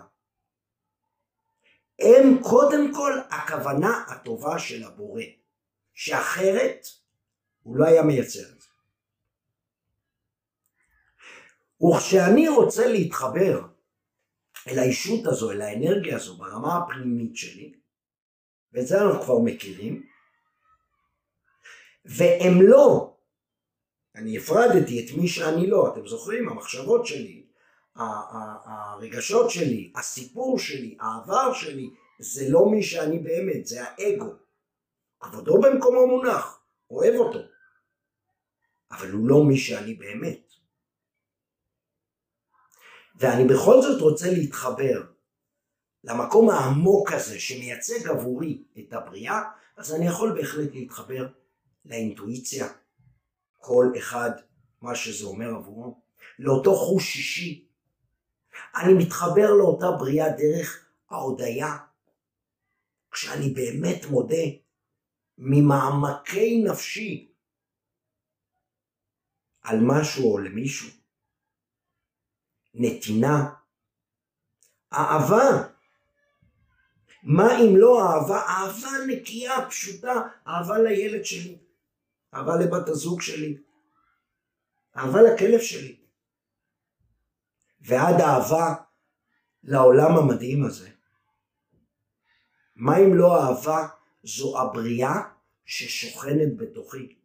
הם 1.99 2.43
קודם 2.43 2.93
כל 2.93 3.13
הכוונה 3.29 4.05
הטובה 4.07 4.59
של 4.59 4.83
הבורא, 4.83 5.23
שאחרת 5.93 6.87
הוא 7.63 7.77
לא 7.77 7.85
היה 7.85 8.03
מייצר 8.03 8.51
את 8.51 8.61
זה. 8.61 8.67
וכשאני 11.83 12.47
רוצה 12.47 12.87
להתחבר 12.87 13.61
אל 14.67 14.79
האישות 14.79 15.25
הזו, 15.25 15.51
אל 15.51 15.61
האנרגיה 15.61 16.15
הזו 16.15 16.37
ברמה 16.37 16.77
הפנימית 16.77 17.35
שלי, 17.35 17.73
ואת 18.73 18.87
זה 18.87 19.01
אנחנו 19.01 19.21
כבר 19.23 19.39
מכירים, 19.39 20.07
והם 22.05 22.61
לא, 22.61 23.10
אני 24.21 24.37
הפרדתי 24.37 25.05
את 25.05 25.17
מי 25.17 25.27
שאני 25.27 25.67
לא, 25.67 25.93
אתם 25.93 26.07
זוכרים? 26.07 26.49
המחשבות 26.49 27.05
שלי, 27.05 27.45
הרגשות 27.95 29.49
שלי, 29.49 29.93
הסיפור 29.95 30.59
שלי, 30.59 30.97
העבר 30.99 31.53
שלי, 31.53 31.89
זה 32.19 32.49
לא 32.49 32.65
מי 32.71 32.83
שאני 32.83 33.19
באמת, 33.19 33.67
זה 33.67 33.83
האגו. 33.83 34.33
כבודו 35.19 35.61
במקומו 35.61 36.07
מונח, 36.07 36.59
אוהב 36.91 37.15
אותו, 37.15 37.39
אבל 38.91 39.11
הוא 39.11 39.27
לא 39.27 39.43
מי 39.43 39.57
שאני 39.57 39.93
באמת. 39.93 40.51
ואני 43.15 43.45
בכל 43.53 43.81
זאת 43.81 44.01
רוצה 44.01 44.31
להתחבר 44.31 45.03
למקום 46.03 46.49
העמוק 46.49 47.11
הזה 47.11 47.39
שמייצג 47.39 48.07
עבורי 48.07 48.63
את 48.79 48.93
הבריאה, 48.93 49.41
אז 49.77 49.93
אני 49.93 50.07
יכול 50.07 50.33
בהחלט 50.35 50.69
להתחבר 50.73 51.27
לאינטואיציה, 51.85 52.67
כל 53.61 53.91
אחד 53.97 54.31
מה 54.81 54.95
שזה 54.95 55.25
אומר 55.25 55.55
עבורו, 55.55 55.99
לאותו 56.39 56.75
חוש 56.75 57.13
שישי. 57.13 57.67
אני 58.75 58.93
מתחבר 58.93 59.53
לאותה 59.53 59.91
בריאה 59.91 60.29
דרך 60.29 60.85
ההודיה, 61.09 61.77
כשאני 63.11 63.49
באמת 63.49 64.05
מודה 64.05 64.43
ממעמקי 65.37 66.63
נפשי 66.63 67.31
על 69.61 69.79
משהו 69.81 70.33
או 70.33 70.37
למישהו. 70.37 70.89
נתינה, 72.73 73.53
אהבה. 74.93 75.67
מה 77.23 77.59
אם 77.59 77.77
לא 77.77 78.01
אהבה? 78.03 78.41
אהבה 78.41 78.89
נקייה, 79.07 79.69
פשוטה, 79.69 80.13
אהבה 80.47 80.77
לילד 80.77 81.25
שלי, 81.25 81.57
אהבה 82.33 82.55
לבת 82.55 82.89
הזוג 82.89 83.21
שלי, 83.21 83.57
אהבה 84.97 85.21
לכלב 85.21 85.59
שלי, 85.61 85.95
ועד 87.81 88.21
אהבה 88.21 88.73
לעולם 89.63 90.17
המדהים 90.17 90.65
הזה. 90.65 90.89
מה 92.75 92.97
אם 92.97 93.13
לא 93.13 93.43
אהבה 93.43 93.87
זו 94.23 94.59
הבריאה 94.59 95.21
ששוכנת 95.65 96.57
בתוכי. 96.57 97.15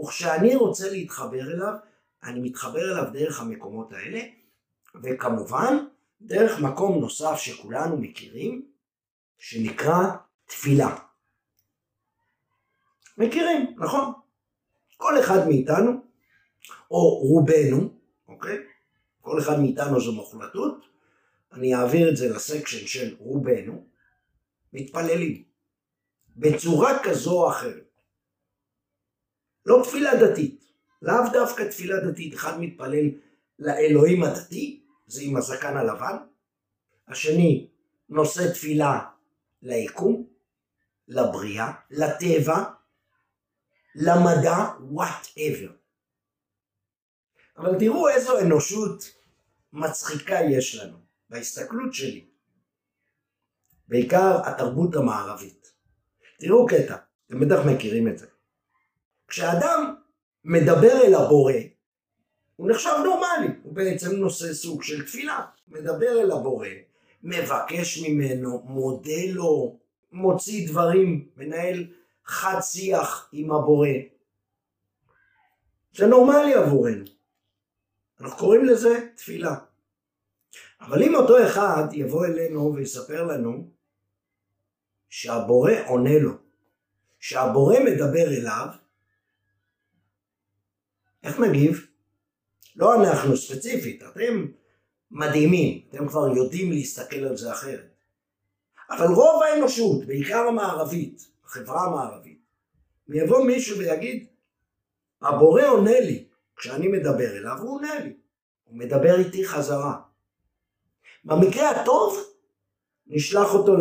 וכשאני 0.00 0.56
רוצה 0.56 0.90
להתחבר 0.90 1.52
אליו, 1.52 1.74
אני 2.22 2.40
מתחבר 2.40 2.92
אליו 2.92 3.12
דרך 3.12 3.40
המקומות 3.40 3.92
האלה, 3.92 4.20
וכמובן 5.02 5.76
דרך 6.20 6.60
מקום 6.60 7.00
נוסף 7.00 7.36
שכולנו 7.36 7.96
מכירים, 7.96 8.68
שנקרא 9.38 10.16
תפילה. 10.46 10.96
מכירים, 13.18 13.76
נכון? 13.78 14.12
כל 14.96 15.20
אחד 15.20 15.48
מאיתנו, 15.48 15.90
או 16.90 17.18
רובנו, 17.18 17.98
אוקיי? 18.28 18.58
כל 19.20 19.38
אחד 19.40 19.60
מאיתנו 19.60 20.00
זו 20.00 20.12
מוחלטות, 20.12 20.84
אני 21.52 21.74
אעביר 21.74 22.10
את 22.10 22.16
זה 22.16 22.28
לסקשן 22.28 22.86
של 22.86 23.16
רובנו, 23.18 23.86
מתפללים. 24.72 25.44
בצורה 26.36 26.98
כזו 27.04 27.42
או 27.42 27.50
אחרת. 27.50 28.00
לא 29.66 29.82
תפילה 29.84 30.10
דתית, 30.20 30.64
לאו 31.02 31.32
דווקא 31.32 31.62
תפילה 31.70 32.00
דתית, 32.00 32.34
אחד 32.34 32.60
מתפלל 32.60 33.10
לאלוהים 33.58 34.22
הדתי, 34.22 34.82
זה 35.06 35.22
עם 35.22 35.36
הזקן 35.36 35.76
הלבן, 35.76 36.16
השני 37.08 37.68
נושא 38.08 38.52
תפילה 38.52 39.00
ליקום, 39.62 40.26
לבריאה, 41.08 41.72
לטבע, 41.90 42.64
למדע, 43.94 44.56
whatever. 44.92 45.70
אבל 47.58 47.78
תראו 47.78 48.08
איזו 48.08 48.40
אנושות 48.40 49.04
מצחיקה 49.72 50.38
יש 50.50 50.74
לנו, 50.74 50.96
בהסתכלות 51.30 51.94
שלי. 51.94 52.24
בעיקר 53.88 54.40
התרבות 54.44 54.96
המערבית. 54.96 55.72
תראו 56.38 56.66
קטע, 56.66 56.96
אתם 57.26 57.40
בטח 57.40 57.66
מכירים 57.66 58.08
את 58.08 58.18
זה. 58.18 58.26
כשאדם 59.28 59.94
מדבר 60.44 61.02
אל 61.04 61.14
הבורא, 61.14 61.52
הוא 62.56 62.70
נחשב 62.70 62.90
נורמלי, 63.04 63.54
הוא 63.62 63.74
בעצם 63.74 64.16
נושא 64.16 64.54
סוג 64.54 64.82
של 64.82 65.06
תפילה. 65.06 65.46
מדבר 65.68 66.20
אל 66.20 66.30
הבורא, 66.30 66.68
מבקש 67.22 67.98
ממנו, 67.98 68.62
מודה 68.64 69.26
לו, 69.32 69.78
מוציא 70.12 70.68
דברים, 70.68 71.28
מנהל 71.36 71.86
חד 72.24 72.60
שיח 72.60 73.28
עם 73.32 73.52
הבורא. 73.52 73.88
זה 75.94 76.06
נורמלי 76.06 76.54
עבורנו. 76.54 77.04
אנחנו 78.20 78.38
קוראים 78.38 78.64
לזה 78.64 79.08
תפילה. 79.16 79.54
אבל 80.80 81.02
אם 81.02 81.14
אותו 81.14 81.46
אחד 81.46 81.84
יבוא 81.92 82.26
אלינו 82.26 82.74
ויספר 82.74 83.24
לנו 83.24 83.70
שהבורא 85.08 85.72
עונה 85.86 86.18
לו, 86.18 86.32
שהבורא 87.18 87.76
מדבר 87.80 88.26
אליו, 88.26 88.66
איך 91.22 91.40
נגיב? 91.40 91.86
לא 92.76 92.94
אנחנו 92.94 93.36
ספציפית, 93.36 94.02
אתם 94.02 94.46
מדהימים, 95.10 95.86
אתם 95.90 96.08
כבר 96.08 96.28
יודעים 96.36 96.72
להסתכל 96.72 97.16
על 97.16 97.36
זה 97.36 97.52
אחרת. 97.52 97.94
אבל 98.90 99.06
רוב 99.06 99.42
האנושות, 99.42 100.06
בעיקר 100.06 100.38
המערבית, 100.38 101.33
החברה 101.54 101.84
המערבית, 101.84 102.38
יבוא 103.08 103.44
מישהו 103.44 103.78
ויגיד, 103.78 104.26
הבורא 105.22 105.62
עונה 105.62 106.00
לי, 106.00 106.28
כשאני 106.56 106.88
מדבר 106.88 107.36
אליו 107.38 107.58
הוא 107.60 107.74
עונה 107.74 107.98
לי, 107.98 108.16
הוא 108.64 108.78
מדבר 108.78 109.18
איתי 109.18 109.46
חזרה. 109.46 110.00
במקרה 111.24 111.70
הטוב, 111.70 112.16
נשלח 113.06 113.54
אותו 113.54 113.76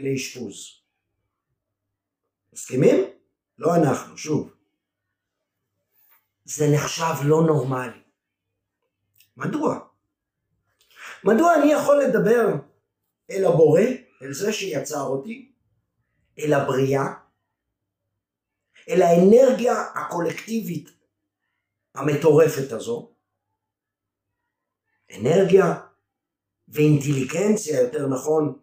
לאשפוז. 0.00 0.56
מסכימים? 2.52 3.04
לא 3.58 3.76
אנחנו, 3.76 4.18
שוב. 4.18 4.54
זה 6.44 6.64
נחשב 6.74 7.14
לא 7.24 7.42
נורמלי. 7.46 8.02
מדוע? 9.36 9.88
מדוע 11.24 11.54
אני 11.54 11.72
יכול 11.72 12.02
לדבר 12.02 12.46
אל 13.30 13.44
הבורא, 13.44 13.80
אל 14.22 14.32
זה 14.32 14.52
שיצר 14.52 15.02
אותי, 15.02 15.53
אל 16.38 16.52
הבריאה, 16.52 17.04
אל 18.88 19.02
האנרגיה 19.02 19.74
הקולקטיבית 19.94 20.90
המטורפת 21.94 22.72
הזו, 22.72 23.14
אנרגיה 25.16 25.80
ואינטליגנציה 26.68 27.80
יותר 27.80 28.06
נכון, 28.06 28.58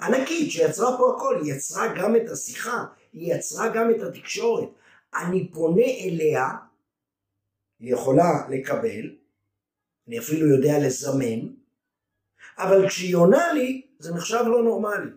ענקית 0.00 0.50
שיצרה 0.50 0.98
פה 0.98 1.14
הכל, 1.16 1.40
היא 1.42 1.54
יצרה 1.54 1.94
גם 1.98 2.16
את 2.16 2.30
השיחה, 2.32 2.84
היא 3.12 3.34
יצרה 3.34 3.68
גם 3.74 3.90
את 3.90 4.02
התקשורת. 4.02 4.68
אני 5.14 5.50
פונה 5.52 5.84
אליה, 6.04 6.44
היא 7.78 7.92
יכולה 7.92 8.48
לקבל, 8.50 9.16
אני 10.08 10.18
אפילו 10.18 10.46
יודע 10.46 10.72
לזמן, 10.86 11.52
אבל 12.58 12.88
כשהיא 12.88 13.16
עונה 13.16 13.52
לי, 13.52 13.86
זה 13.98 14.14
נחשב 14.14 14.44
לא 14.46 14.62
נורמלי. 14.62 15.10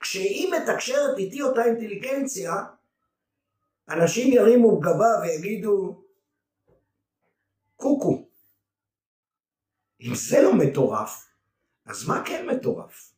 כשהיא 0.00 0.52
מתקשרת 0.52 1.18
איתי 1.18 1.42
אותה 1.42 1.64
אינטליגנציה, 1.64 2.52
אנשים 3.88 4.32
ירימו 4.32 4.80
גבה 4.80 5.20
ויגידו, 5.22 6.04
קוקו. 7.76 8.28
אם 10.00 10.14
זה 10.14 10.42
לא 10.42 10.54
מטורף, 10.54 11.28
אז 11.84 12.08
מה 12.08 12.22
כן 12.26 12.46
מטורף? 12.46 13.12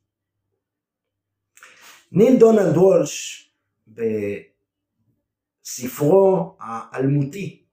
ניל 2.13 2.39
דונלד 2.39 2.77
וולש 2.77 3.51
בספרו 5.63 6.57
האלמותי, 6.61 7.65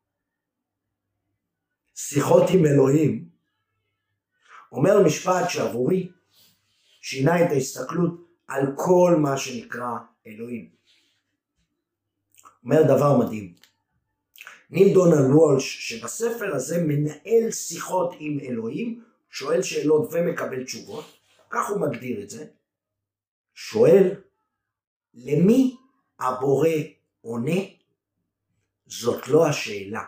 שיחות 1.95 2.43
עם 2.53 2.65
אלוהים, 2.65 3.29
אומר 4.71 5.03
משפט 5.05 5.49
שעבורי 5.49 6.11
שינה 7.01 7.45
את 7.45 7.51
ההסתכלות 7.51 8.30
על 8.51 8.65
כל 8.75 9.15
מה 9.19 9.37
שנקרא 9.37 9.97
אלוהים. 10.27 10.69
אומר 12.63 12.83
דבר 12.83 13.17
מדהים. 13.17 13.53
ניל 14.69 14.93
דונלד 14.93 15.31
וולש, 15.35 15.89
שבספר 15.89 16.55
הזה 16.55 16.83
מנהל 16.87 17.51
שיחות 17.51 18.15
עם 18.19 18.39
אלוהים, 18.39 19.03
שואל 19.29 19.61
שאלות 19.61 20.09
ומקבל 20.11 20.63
תשובות, 20.63 21.05
כך 21.49 21.69
הוא 21.69 21.81
מגדיר 21.81 22.23
את 22.23 22.29
זה, 22.29 22.45
שואל, 23.53 24.21
למי 25.13 25.77
הבורא 26.19 26.69
עונה? 27.21 27.61
זאת 28.85 29.27
לא 29.27 29.47
השאלה. 29.47 30.03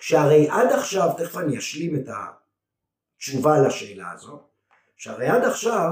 שהרי 0.00 0.48
עד 0.48 0.72
עכשיו, 0.72 1.08
תכף 1.18 1.36
אני 1.36 1.58
אשלים 1.58 1.96
את 1.96 2.08
התשובה 3.16 3.58
לשאלה 3.66 4.12
הזו, 4.12 4.53
שהרי 5.04 5.28
עד 5.28 5.44
עכשיו 5.44 5.90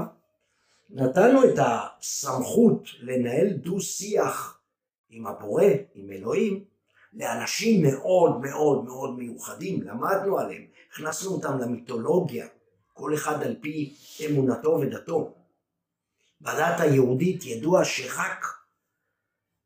נתנו 0.89 1.43
את 1.43 1.59
הסמכות 1.59 2.83
לנהל 2.99 3.49
דו 3.49 3.81
שיח 3.81 4.61
עם 5.09 5.27
הבורא, 5.27 5.63
עם 5.93 6.11
אלוהים, 6.11 6.63
לאנשים 7.13 7.83
מאוד 7.83 8.41
מאוד 8.41 8.83
מאוד 8.83 9.17
מיוחדים, 9.17 9.81
למדנו 9.81 10.39
עליהם, 10.39 10.65
הכנסנו 10.91 11.31
אותם 11.31 11.57
למיתולוגיה, 11.57 12.47
כל 12.93 13.13
אחד 13.13 13.43
על 13.43 13.55
פי 13.61 13.95
אמונתו 14.25 14.79
ודתו. 14.81 15.33
בדת 16.41 16.79
היהודית 16.79 17.45
ידוע 17.45 17.85
שרק 17.85 18.45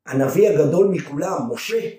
הנביא 0.06 0.50
הגדול 0.50 0.88
מכולם, 0.88 1.38
משה, 1.54 1.90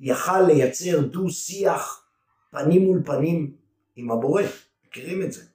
יכל 0.00 0.40
לייצר 0.40 1.00
דו 1.00 1.30
שיח 1.30 2.04
פנים 2.50 2.82
מול 2.82 3.02
פנים 3.04 3.56
עם 3.96 4.10
הבורא, 4.10 4.42
מכירים 4.86 5.22
את 5.22 5.32
זה. 5.32 5.49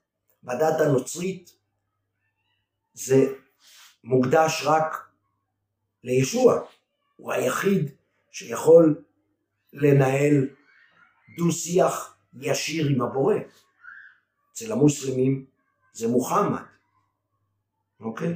בדת 0.45 0.81
הנוצרית 0.81 1.55
זה 2.93 3.33
מוקדש 4.03 4.63
רק 4.65 5.07
לישוע, 6.03 6.61
הוא 7.15 7.33
היחיד 7.33 7.91
שיכול 8.31 9.03
לנהל 9.73 10.47
דו 11.37 11.51
שיח 11.51 12.17
ישיר 12.41 12.87
עם 12.87 13.01
הבורא. 13.01 13.35
אצל 14.51 14.71
המוסלמים 14.71 15.45
זה 15.93 16.07
מוחמד, 16.07 16.61
אוקיי? 17.99 18.35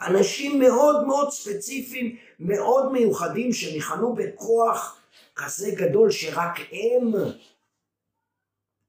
אנשים 0.00 0.58
מאוד 0.58 1.06
מאוד 1.06 1.30
ספציפיים, 1.30 2.16
מאוד 2.40 2.92
מיוחדים, 2.92 3.52
שניחנו 3.52 4.14
בכוח 4.14 5.00
כזה 5.36 5.70
גדול 5.76 6.10
שרק 6.10 6.58
הם 6.72 7.12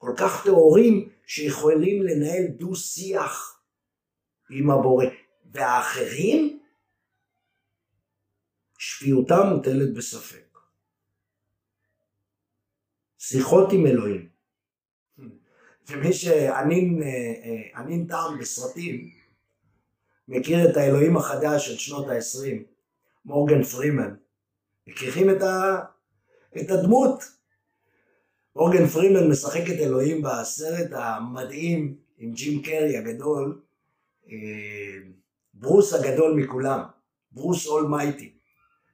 כל 0.01 0.13
כך 0.17 0.43
טהורים 0.43 1.09
שיכולים 1.27 2.03
לנהל 2.03 2.47
דו 2.47 2.75
שיח 2.75 3.61
עם 4.49 4.71
הבורא. 4.71 5.05
והאחרים, 5.51 6.59
שפיותם 8.77 9.47
מוטלת 9.55 9.93
בספק. 9.93 10.57
שיחות 13.17 13.73
עם 13.73 13.85
אלוהים. 13.85 14.29
ומי 15.87 16.13
שענין 16.13 17.03
אה, 17.03 18.07
טעם 18.07 18.39
בסרטים, 18.39 19.11
מכיר 20.27 20.69
את 20.69 20.77
האלוהים 20.77 21.17
החדש 21.17 21.67
של 21.67 21.77
שנות 21.77 22.07
ה-20, 22.07 22.63
מורגן 23.25 23.63
פרימן. 23.63 24.15
מכירים 24.87 25.29
את, 25.29 25.41
ה... 25.41 25.79
את 26.57 26.69
הדמות? 26.69 27.40
מורגן 28.55 28.87
פרימן 28.87 29.29
משחק 29.29 29.61
את 29.61 29.79
אלוהים 29.79 30.21
בסרט 30.21 30.89
המדהים 30.91 31.97
עם 32.17 32.33
ג'ים 32.33 32.61
קרי 32.61 32.97
הגדול, 32.97 33.61
אה, 34.27 34.97
ברוס 35.53 35.93
הגדול 35.93 36.33
מכולם, 36.33 36.81
ברוס 37.31 37.67
אולמייטי. 37.67 38.33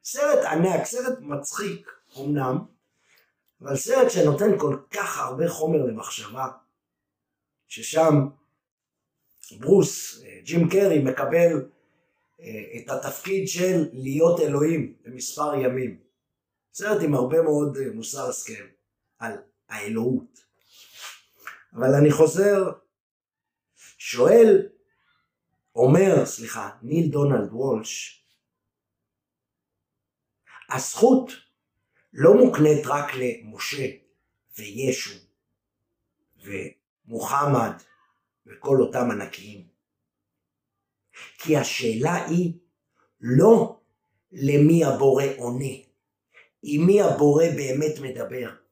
סרט 0.04 0.46
ענק, 0.46 0.86
סרט 0.86 1.17
מצחיק 1.22 1.91
אמנם, 2.20 2.58
אבל 3.62 3.76
סרט 3.76 4.12
שנותן 4.12 4.60
כל 4.60 4.78
כך 4.91 5.20
הרבה 5.20 5.50
חומר 5.50 5.86
למחשבה, 5.86 6.48
ששם 7.67 8.28
ברוס, 9.60 10.22
אה, 10.24 10.39
ג'ים 10.43 10.70
קרי, 10.70 11.00
מקבל 11.00 11.70
אה, 12.41 12.63
את 12.78 12.89
התפקיד 12.89 13.48
של 13.48 13.89
להיות 13.93 14.39
אלוהים 14.39 14.93
במספר 15.06 15.56
ימים. 15.56 16.00
סרט 16.74 17.02
עם 17.04 17.13
הרבה 17.13 17.41
מאוד 17.41 17.78
מוסר 17.93 18.30
השכל 18.30 18.77
על 19.20 19.34
האלוהות. 19.70 20.46
אבל 21.74 21.96
אני 22.00 22.12
חוזר, 22.12 22.72
שואל, 23.98 24.70
אומר, 25.76 26.26
סליחה, 26.26 26.70
ניל 26.82 27.12
דונלד 27.12 27.50
וולש, 27.52 28.24
הזכות 30.70 31.32
לא 32.14 32.34
מוקנית 32.34 32.86
רק 32.86 33.12
למשה 33.14 33.88
וישו 34.58 35.16
ומוחמד 36.38 37.72
וכל 38.46 38.78
אותם 38.82 39.12
ענקיים. 39.12 39.68
כי 41.38 41.58
השאלה 41.58 42.26
היא 42.26 42.54
לא 43.22 43.80
למי 44.32 44.86
הבורא 44.86 45.24
עונה, 45.38 45.76
עם 46.64 46.86
מי 46.86 47.02
הבורא 47.02 47.46
באמת 47.56 48.00
מדבר. 48.02 48.67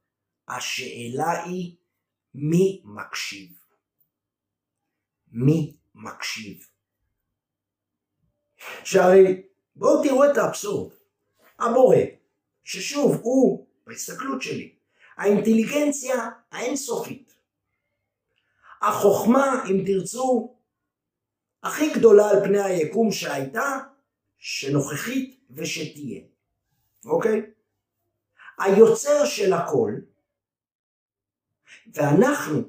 השאלה 0.48 1.44
היא 1.44 1.76
מי 2.36 2.82
מקשיב. 2.86 3.60
מי 5.32 5.78
מקשיב. 5.96 6.68
שהרי 8.84 9.42
בואו 9.76 10.04
תראו 10.04 10.26
את 10.32 10.38
האבסורד. 10.38 10.94
הבורא, 11.60 11.98
ששוב 12.64 13.16
הוא, 13.22 13.68
בהסתכלות 13.88 14.42
שלי, 14.42 14.76
האינטליגנציה 15.18 16.30
האינסופית. 16.52 17.36
החוכמה, 18.82 19.64
אם 19.70 19.84
תרצו, 19.86 20.56
הכי 21.64 21.94
גדולה 21.94 22.30
על 22.30 22.44
פני 22.44 22.62
היקום 22.62 23.12
שהייתה, 23.12 23.80
שנוכחית 24.38 25.40
ושתהיה. 25.50 26.22
אוקיי? 27.06 27.42
היוצר 28.60 29.26
של 29.26 29.54
הכל, 29.54 29.92
ואנחנו, 31.94 32.62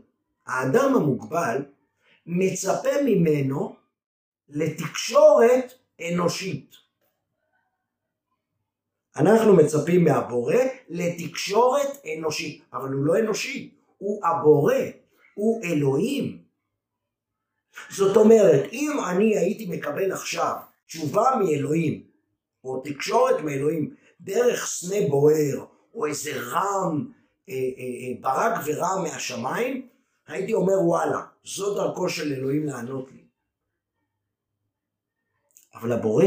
האדם 0.46 0.94
המוגבל, 0.94 1.62
מצפה 2.26 3.02
ממנו 3.04 3.76
לתקשורת 4.48 5.72
אנושית. 6.10 6.76
אנחנו 9.16 9.56
מצפים 9.56 10.04
מהבורא 10.04 10.54
לתקשורת 10.88 12.06
אנושית, 12.16 12.62
אבל 12.72 12.92
הוא 12.92 13.04
לא 13.04 13.18
אנושי, 13.18 13.74
הוא 13.98 14.26
הבורא, 14.26 14.74
הוא 15.34 15.64
אלוהים. 15.64 16.42
זאת 17.90 18.16
אומרת, 18.16 18.72
אם 18.72 18.90
אני 19.10 19.38
הייתי 19.38 19.66
מקבל 19.66 20.12
עכשיו 20.12 20.54
תשובה 20.86 21.30
מאלוהים, 21.40 22.02
או 22.64 22.80
תקשורת 22.84 23.40
מאלוהים, 23.40 23.94
דרך 24.20 24.66
סנה 24.66 25.08
בוער, 25.08 25.64
או 25.94 26.06
איזה 26.06 26.30
רם, 26.36 27.12
ברק 28.20 28.60
ורם 28.66 29.02
מהשמיים, 29.02 29.88
הייתי 30.26 30.54
אומר 30.54 30.80
וואלה, 30.84 31.20
זו 31.44 31.74
דרכו 31.74 32.08
של 32.08 32.32
אלוהים 32.32 32.66
לענות 32.66 33.12
לי. 33.12 33.24
אבל 35.74 35.92
הבורא 35.92 36.24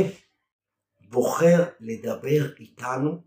בוחר 1.01 1.69
לדבר 1.79 2.55
איתנו, 2.59 3.21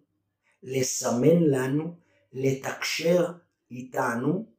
לסמן 0.63 1.43
לנו, 1.43 1.97
לתקשר 2.33 3.33
איתנו, 3.71 4.53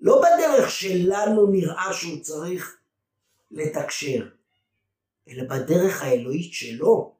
לא 0.00 0.22
בדרך 0.22 0.70
שלנו 0.70 1.46
נראה 1.46 1.92
שהוא 1.92 2.20
צריך 2.22 2.76
לתקשר, 3.50 4.28
אלא 5.28 5.44
בדרך 5.44 6.02
האלוהית 6.02 6.52
שלו, 6.52 7.16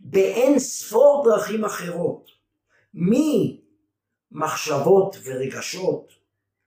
באין 0.00 0.58
ספור 0.58 1.24
דרכים 1.28 1.64
אחרות. 1.64 2.33
מי 2.94 3.60
מחשבות 4.32 5.16
ורגשות 5.24 6.12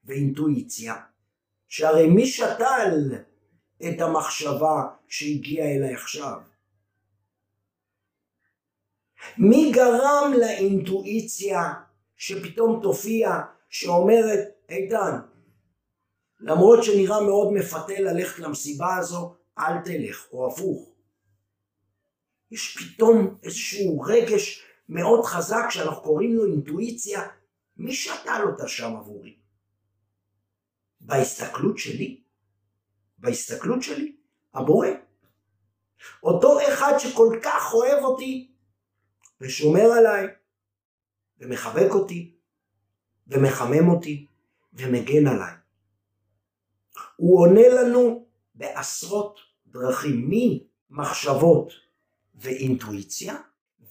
ואינטואיציה, 0.03 0.95
שהרי 1.67 2.07
מי 2.07 2.27
שתל 2.27 3.15
את 3.79 4.01
המחשבה 4.01 4.83
שהגיעה 5.07 5.67
אליי 5.67 5.93
עכשיו? 5.93 6.37
מי 9.37 9.71
גרם 9.71 10.33
לאינטואיציה 10.39 11.73
שפתאום 12.15 12.79
תופיע 12.83 13.29
שאומרת 13.69 14.39
איתן 14.69 15.19
למרות 16.39 16.83
שנראה 16.83 17.21
מאוד 17.21 17.53
מפתה 17.53 17.99
ללכת 17.99 18.39
למסיבה 18.39 18.95
הזו 18.95 19.35
אל 19.59 19.81
תלך 19.85 20.27
או 20.31 20.47
הפוך 20.47 20.89
יש 22.51 22.77
פתאום 22.77 23.37
איזשהו 23.43 24.01
רגש 24.01 24.66
מאוד 24.89 25.25
חזק 25.25 25.65
שאנחנו 25.69 26.01
קוראים 26.01 26.35
לו 26.35 26.45
אינטואיציה 26.45 27.27
מי 27.77 27.93
שתל 27.93 28.41
אותה 28.45 28.67
שם 28.67 28.95
עבורי? 28.95 29.35
בהסתכלות 31.01 31.77
שלי? 31.77 32.21
בהסתכלות 33.17 33.83
שלי? 33.83 34.15
הבורא. 34.53 34.87
אותו 36.23 36.57
אחד 36.67 36.93
שכל 36.97 37.39
כך 37.43 37.73
אוהב 37.73 38.03
אותי 38.03 38.51
ושומר 39.41 39.91
עליי 39.97 40.27
ומחבק 41.39 41.91
אותי 41.91 42.35
ומחמם 43.27 43.89
אותי 43.89 44.25
ומגן 44.73 45.27
עליי. 45.27 45.53
הוא 47.15 47.39
עונה 47.39 47.69
לנו 47.69 48.25
בעשרות 48.55 49.39
דרכים 49.67 50.29
ממחשבות 50.89 51.71
ואינטואיציה 52.35 53.35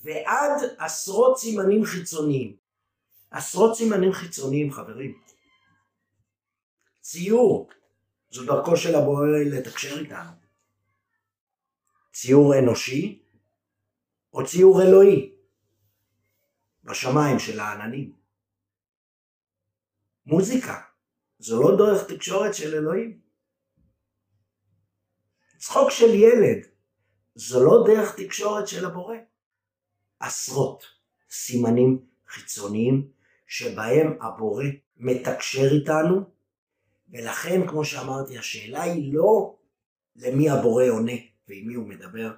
ועד 0.07 0.63
עשרות 0.79 1.39
סימנים 1.39 1.85
חיצוניים. 1.85 2.57
עשרות 3.31 3.77
סימנים 3.77 4.13
חיצוניים 4.13 4.73
חברים. 4.73 5.23
ציור, 7.01 7.71
זו 8.31 8.47
דרכו 8.47 8.77
של 8.77 8.95
הבורא 8.95 9.27
לתקשר 9.27 9.99
איתנו. 9.99 10.31
ציור 12.13 12.59
אנושי 12.59 13.23
או 14.33 14.47
ציור 14.47 14.83
אלוהי 14.83 15.33
בשמיים 16.85 17.39
של 17.39 17.61
העננים. 17.61 18.13
מוזיקה, 20.27 20.83
זו 21.39 21.63
לא 21.63 21.77
דרך 21.77 22.13
תקשורת 22.13 22.55
של 22.55 22.75
אלוהים. 22.75 23.21
צחוק 25.59 25.91
של 25.91 26.15
ילד, 26.15 26.67
זו 27.35 27.65
לא 27.65 27.85
דרך 27.87 28.17
תקשורת 28.17 28.69
של 28.69 28.85
הבורא. 28.85 29.17
עשרות 30.21 30.85
סימנים 31.31 31.99
חיצוניים 32.29 33.09
שבהם 33.47 34.19
הבורא 34.21 34.65
מתקשר 34.97 35.69
איתנו, 35.73 36.21
ולכן 37.11 37.67
כמו 37.69 37.85
שאמרתי 37.85 38.39
השאלה 38.39 38.83
היא 38.83 39.15
לא 39.15 39.57
למי 40.17 40.51
הבורא 40.51 40.85
עונה 40.85 41.13
ועם 41.49 41.67
מי 41.67 41.75
הוא 41.75 41.87
מדבר, 41.89 42.35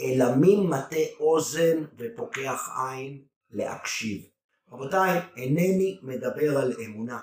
אלא 0.00 0.34
מי 0.36 0.56
מטה 0.56 0.96
אוזן 1.20 1.84
ופוקח 1.98 2.68
עין 2.78 3.22
להקשיב. 3.50 4.26
רבותיי, 4.72 5.20
אינני 5.36 5.98
מדבר 6.02 6.58
על 6.58 6.72
אמונה. 6.84 7.20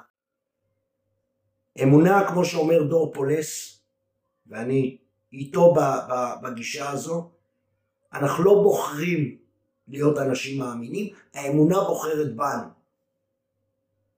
אמונה, 1.83 2.27
כמו 2.27 2.45
שאומר 2.45 2.83
דור 2.83 3.13
פולס, 3.13 3.81
ואני 4.47 4.97
איתו 5.33 5.73
בגישה 6.43 6.89
הזו, 6.89 7.31
אנחנו 8.13 8.43
לא 8.43 8.53
בוחרים 8.53 9.42
להיות 9.87 10.17
אנשים 10.17 10.59
מאמינים, 10.59 11.13
האמונה 11.33 11.79
בוחרת 11.79 12.35
בנו. 12.35 12.69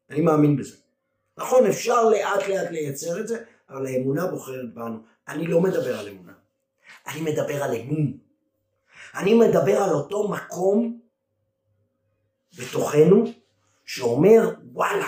אני 0.09 0.21
מאמין 0.21 0.57
בזה. 0.57 0.77
נכון, 1.37 1.65
אפשר 1.65 2.09
לאט 2.09 2.47
לאט 2.47 2.71
לייצר 2.71 3.19
את 3.19 3.27
זה, 3.27 3.43
אבל 3.69 3.85
האמונה 3.85 4.27
בוחרת 4.27 4.73
בנו. 4.73 4.99
אני 5.27 5.47
לא 5.47 5.61
מדבר 5.61 5.99
על 5.99 6.07
אמונה, 6.07 6.33
אני 7.07 7.21
מדבר 7.21 7.63
על 7.63 7.75
אמון. 7.75 8.17
אני 9.15 9.33
מדבר 9.33 9.77
על 9.77 9.89
אותו 9.89 10.29
מקום 10.29 10.99
בתוכנו 12.57 13.25
שאומר, 13.85 14.55
וואלה, 14.73 15.07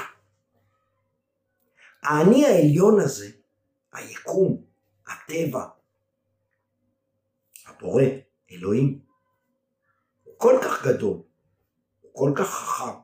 האני 2.04 2.46
העליון 2.46 3.00
הזה, 3.00 3.30
היקום, 3.94 4.64
הטבע, 5.08 5.66
הבורא, 7.68 8.04
אלוהים, 8.52 9.00
כל 10.38 10.60
כך 10.64 10.86
גדול, 10.86 11.18
הוא 12.02 12.12
כל 12.14 12.32
כך 12.36 12.50
חכם, 12.50 13.00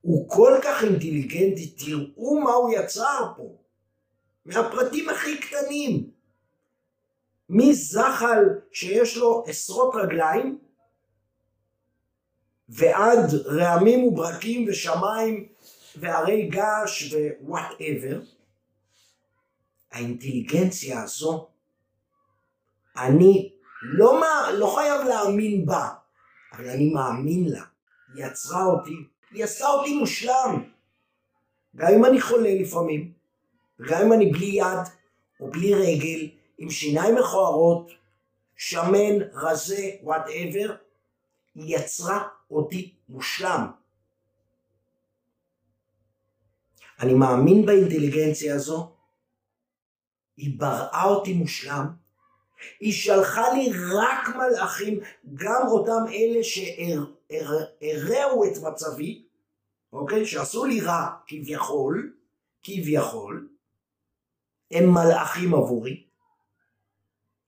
הוא 0.00 0.30
כל 0.30 0.58
כך 0.64 0.84
אינטליגנטי, 0.84 1.74
תראו 1.78 2.40
מה 2.40 2.52
הוא 2.52 2.70
יצר 2.74 3.32
פה, 3.36 3.56
מהפרטים 4.44 5.08
הכי 5.08 5.38
קטנים. 5.40 6.10
מזחל 7.48 8.44
שיש 8.72 9.16
לו 9.16 9.44
עשרות 9.46 9.94
רגליים 9.94 10.58
ועד 12.68 13.34
רעמים 13.46 14.04
וברקים 14.04 14.66
ושמיים 14.68 15.48
והרי 15.96 16.48
געש 16.48 17.14
ו 17.40 17.48
whatever, 17.48 18.20
האינטליגנציה 19.92 21.02
הזו, 21.02 21.48
אני 22.96 23.52
לא, 23.82 24.20
מה, 24.20 24.50
לא 24.52 24.74
חייב 24.76 25.06
להאמין 25.08 25.66
בה, 25.66 25.88
אבל 26.56 26.68
אני 26.68 26.90
מאמין 26.90 27.48
לה. 27.48 27.64
היא 28.14 28.26
יצרה 28.26 28.64
אותי, 28.64 28.96
היא 29.30 29.44
עשתה 29.44 29.66
אותי 29.66 29.98
מושלם. 29.98 30.70
גם 31.76 31.88
אם 31.94 32.04
אני 32.04 32.20
חולה 32.20 32.54
לפעמים, 32.54 33.12
וגם 33.80 34.02
אם 34.06 34.12
אני 34.12 34.30
בלי 34.30 34.46
יד 34.46 34.88
או 35.40 35.50
בלי 35.50 35.74
רגל, 35.74 36.28
עם 36.58 36.70
שיניים 36.70 37.14
מכוערות, 37.14 37.90
שמן, 38.56 39.22
רזה, 39.32 39.90
whatever, 40.02 40.76
היא 41.54 41.76
יצרה 41.76 42.28
אותי 42.50 42.94
מושלם. 43.08 43.66
אני 47.00 47.14
מאמין 47.14 47.66
באינטליגנציה 47.66 48.54
הזו, 48.54 48.92
היא 50.36 50.60
בראה 50.60 51.04
אותי 51.04 51.32
מושלם, 51.32 51.86
היא 52.80 52.92
שלחה 52.92 53.54
לי 53.54 53.70
רק 53.94 54.36
מלאכים, 54.36 55.00
גם 55.34 55.62
אותם 55.68 56.12
אלה 56.12 56.44
שהרעו 56.44 58.44
את 58.44 58.58
מצבי, 58.62 59.26
אוקיי? 59.92 60.26
שעשו 60.26 60.64
לי 60.64 60.80
רע 60.80 61.10
כביכול, 61.26 62.16
כביכול, 62.62 63.48
הם 64.70 64.90
מלאכים 64.90 65.54
עבורי, 65.54 66.06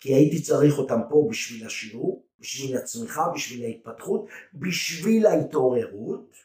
כי 0.01 0.15
הייתי 0.15 0.43
צריך 0.43 0.79
אותם 0.79 1.01
פה 1.11 1.29
בשביל 1.31 1.67
השיעור, 1.67 2.25
בשביל 2.39 2.77
הצמיחה, 2.77 3.23
בשביל 3.35 3.65
ההתפתחות, 3.65 4.27
בשביל 4.55 5.27
ההתעוררות, 5.27 6.37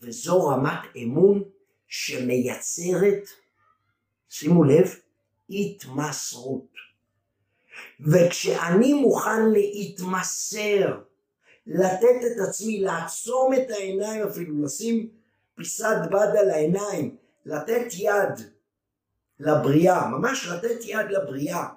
וזו 0.00 0.46
רמת 0.46 0.78
אמון 0.96 1.42
שמייצרת, 1.86 3.28
שימו 4.28 4.64
לב, 4.64 4.94
התמסרות. 5.50 6.86
וכשאני 8.00 8.92
מוכן 8.92 9.50
להתמסר, 9.52 11.00
לתת 11.66 12.20
את 12.26 12.48
עצמי, 12.48 12.80
לעצום 12.80 13.54
את 13.54 13.70
העיניים 13.70 14.22
אפילו, 14.22 14.64
לשים 14.64 15.08
פיסת 15.54 15.96
בד 16.10 16.36
על 16.38 16.50
העיניים, 16.50 17.16
לתת 17.46 17.86
יד 17.92 18.40
לבריאה, 19.40 20.08
ממש 20.08 20.46
לתת 20.46 20.84
יד 20.84 21.06
לבריאה, 21.10 21.68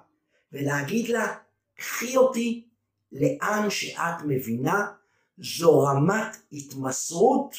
ולהגיד 0.52 1.08
לה, 1.08 1.36
קחי 1.74 2.16
אותי 2.16 2.68
לאן 3.12 3.70
שאת 3.70 4.22
מבינה, 4.26 4.92
זו 5.38 5.80
רמת 5.80 6.36
התמסרות 6.52 7.54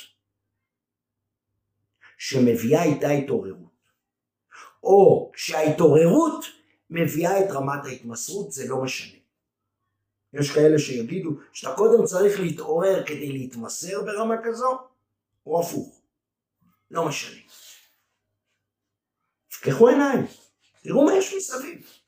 שמביאה 2.18 2.84
איתה 2.84 3.10
התעוררות. 3.10 3.72
או 4.84 5.32
כשההתעוררות 5.34 6.46
מביאה 6.92 7.40
את 7.40 7.52
רמת 7.52 7.86
ההתמסרות, 7.86 8.52
זה 8.52 8.68
לא 8.68 8.84
משנה. 8.84 9.20
יש 10.34 10.52
כאלה 10.52 10.80
שיגידו 10.80 11.30
שאתה 11.54 11.76
קודם 11.76 12.06
צריך 12.06 12.40
להתעורר 12.40 13.04
כדי 13.06 13.32
להתמסר 13.32 14.02
ברמה 14.02 14.36
כזו, 14.44 14.80
או 15.46 15.62
הפוך. 15.62 16.02
לא 16.92 17.08
משנה. 17.08 17.42
תפקחו 19.50 19.88
עיניים, 19.88 20.26
תראו 20.84 21.06
מה 21.06 21.14
יש 21.14 21.34
מסביב. 21.38 22.02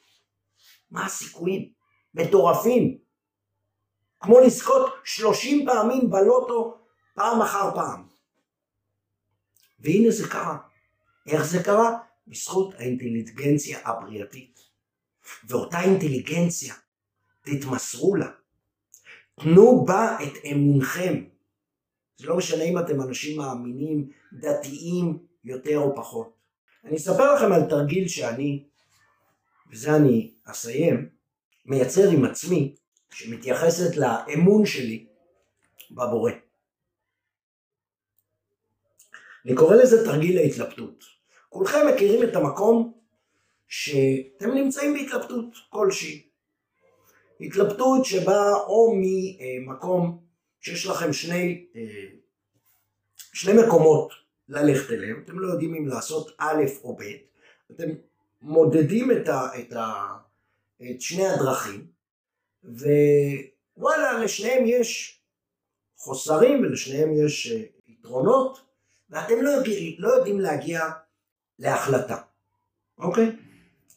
מה 0.91 1.05
הסיכויים? 1.05 1.71
מטורפים. 2.13 2.97
כמו 4.19 4.39
לזכות 4.39 4.93
שלושים 5.03 5.65
פעמים 5.65 6.09
בלוטו 6.09 6.77
פעם 7.13 7.41
אחר 7.41 7.75
פעם. 7.75 8.07
והנה 9.79 10.11
זה 10.11 10.27
קרה. 10.29 10.57
איך 11.27 11.45
זה 11.45 11.63
קרה? 11.63 11.97
בזכות 12.27 12.73
האינטליגנציה 12.73 13.79
הבריאתית. 13.87 14.59
ואותה 15.43 15.81
אינטליגנציה, 15.81 16.73
תתמסרו 17.41 18.15
לה. 18.15 18.29
תנו 19.35 19.85
בה 19.85 20.17
את 20.23 20.45
אמונכם. 20.51 21.23
זה 22.17 22.27
לא 22.27 22.37
משנה 22.37 22.63
אם 22.63 22.77
אתם 22.77 23.01
אנשים 23.01 23.37
מאמינים, 23.37 24.09
דתיים 24.33 25.26
יותר 25.47 25.77
או 25.77 25.95
פחות. 25.95 26.33
אני 26.83 26.97
אספר 26.97 27.35
לכם 27.35 27.51
על 27.51 27.69
תרגיל 27.69 28.07
שאני, 28.07 28.63
וזה 29.71 29.95
אני 29.95 30.31
אסיים, 30.43 31.09
מייצר 31.65 32.09
עם 32.09 32.25
עצמי, 32.25 32.75
שמתייחסת 33.09 33.95
לאמון 33.97 34.65
שלי 34.65 35.07
בבורא. 35.91 36.31
אני 39.45 39.55
קורא 39.55 39.75
לזה 39.75 40.05
תרגיל 40.05 40.37
ההתלבטות. 40.37 41.03
כולכם 41.49 41.87
מכירים 41.93 42.23
את 42.23 42.35
המקום 42.35 42.93
שאתם 43.67 44.51
נמצאים 44.53 44.93
בהתלבטות 44.93 45.55
כלשהי. 45.69 46.27
התלבטות 47.41 48.05
שבאה 48.05 48.53
או 48.53 48.93
ממקום 48.95 50.23
שיש 50.61 50.85
לכם 50.85 51.13
שני, 51.13 51.65
אה, 51.75 51.81
שני 53.33 53.53
מקומות 53.63 54.26
ללכת 54.49 54.91
אליהם, 54.91 55.21
אתם 55.25 55.39
לא 55.39 55.47
יודעים 55.47 55.75
אם 55.75 55.87
לעשות 55.87 56.31
א' 56.37 56.63
או 56.83 56.95
ב', 56.95 57.01
אתם 57.71 57.89
מודדים 58.41 59.11
את, 59.11 59.27
ה, 59.27 59.59
את, 59.59 59.73
ה, 59.73 60.17
את 60.81 61.01
שני 61.01 61.27
הדרכים, 61.27 61.87
ווואלה, 62.63 64.23
לשניהם 64.23 64.63
יש 64.65 65.21
חוסרים 65.97 66.59
ולשניהם 66.61 67.25
יש 67.25 67.51
אה, 67.51 67.61
יתרונות, 67.87 68.61
ואתם 69.09 69.41
לא, 69.41 69.49
יודעים, 69.49 69.95
לא 69.99 70.09
יודעים 70.09 70.39
להגיע 70.39 70.81
להחלטה, 71.59 72.17
אוקיי? 72.97 73.35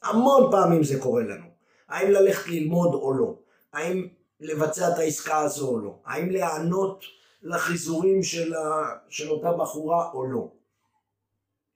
המון 0.02 0.50
פעמים 0.50 0.84
זה 0.84 1.00
קורה 1.00 1.22
לנו. 1.22 1.46
האם 1.88 2.10
ללכת 2.10 2.48
ללמוד 2.48 2.94
או 2.94 3.14
לא? 3.14 3.38
האם 3.72 4.08
לבצע 4.40 4.88
את 4.88 4.98
העסקה 4.98 5.38
הזו 5.38 5.68
או 5.68 5.78
לא? 5.78 5.98
האם 6.04 6.30
להיענות 6.30 7.04
לחיזורים 7.42 8.22
של, 8.22 8.54
ה... 8.54 8.96
של 9.08 9.30
אותה 9.30 9.52
בחורה 9.52 10.10
או 10.12 10.26
לא? 10.26 10.52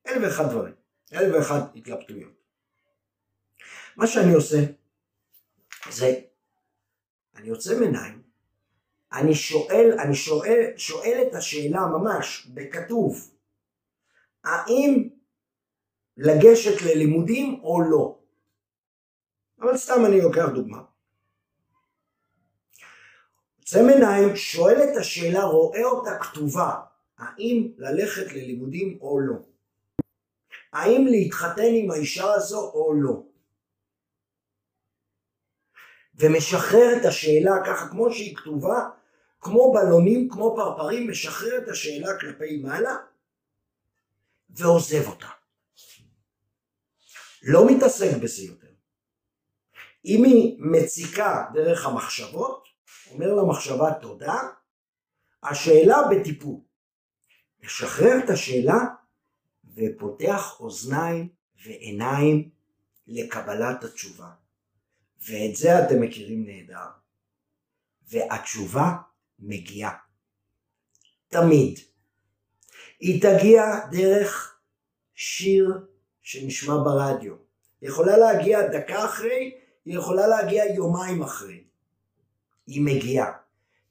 אלף 0.06 0.18
ואחד 0.22 0.50
דברים, 0.50 0.74
אלף 1.12 1.34
ואחד 1.34 1.60
התלבטויות. 1.76 2.32
מה 3.96 4.06
שאני 4.06 4.34
עושה 4.34 4.56
זה, 5.90 6.20
אני 7.36 7.48
יוצא 7.48 7.80
מעיניים, 7.80 8.22
אני 9.12 9.34
שואל, 9.34 9.96
אני 9.98 10.14
שואל, 10.14 10.72
שואל 10.76 11.24
את 11.28 11.34
השאלה 11.34 11.80
ממש 11.86 12.46
בכתוב, 12.54 13.30
האם 14.44 15.08
לגשת 16.16 16.82
ללימודים 16.82 17.60
או 17.62 17.80
לא? 17.90 18.18
אבל 19.60 19.76
סתם 19.76 20.04
אני 20.06 20.20
לוקח 20.20 20.46
דוגמה. 20.54 20.82
עוצם 23.64 23.88
עיניים, 23.88 24.36
שואל 24.36 24.82
את 24.82 24.96
השאלה, 24.96 25.44
רואה 25.44 25.84
אותה 25.84 26.18
כתובה, 26.20 26.74
האם 27.18 27.72
ללכת 27.78 28.32
ללימודים 28.32 28.98
או 29.00 29.20
לא? 29.20 29.34
האם 30.72 31.06
להתחתן 31.06 31.72
עם 31.74 31.90
האישה 31.90 32.32
הזו 32.32 32.70
או 32.74 32.94
לא? 32.94 33.22
ומשחרר 36.14 36.96
את 37.00 37.04
השאלה 37.04 37.52
ככה 37.66 37.88
כמו 37.88 38.12
שהיא 38.12 38.36
כתובה, 38.36 38.88
כמו 39.40 39.72
בלונים, 39.72 40.28
כמו 40.28 40.56
פרפרים, 40.56 41.10
משחרר 41.10 41.58
את 41.58 41.68
השאלה 41.68 42.18
כלפי 42.20 42.56
מעלה 42.56 42.96
ועוזב 44.50 45.08
אותה. 45.08 45.28
לא 47.42 47.66
מתעסק 47.70 48.16
בזה 48.22 48.42
יותר. 48.42 48.72
אם 50.04 50.24
היא 50.24 50.56
מציקה 50.58 51.44
דרך 51.54 51.86
המחשבות, 51.86 52.63
אומר 53.14 53.34
למחשבה 53.34 53.94
תודה, 54.02 54.40
השאלה 55.42 55.96
בטיפול. 56.10 56.60
משחרר 57.64 58.24
את 58.24 58.30
השאלה 58.30 58.78
ופותח 59.74 60.60
אוזניים 60.60 61.28
ועיניים 61.64 62.50
לקבלת 63.06 63.84
התשובה. 63.84 64.30
ואת 65.28 65.56
זה 65.56 65.84
אתם 65.84 66.00
מכירים 66.00 66.46
נהדר. 66.46 66.90
והתשובה 68.08 68.96
מגיעה. 69.38 69.96
תמיד. 71.28 71.78
היא 73.00 73.22
תגיע 73.22 73.62
דרך 73.90 74.58
שיר 75.14 75.86
שנשמע 76.22 76.74
ברדיו. 76.84 77.34
היא 77.80 77.90
יכולה 77.90 78.16
להגיע 78.16 78.68
דקה 78.68 79.04
אחרי, 79.04 79.58
היא 79.84 79.98
יכולה 79.98 80.26
להגיע 80.26 80.64
יומיים 80.74 81.22
אחרי. 81.22 81.63
היא 82.66 82.82
מגיעה. 82.82 83.32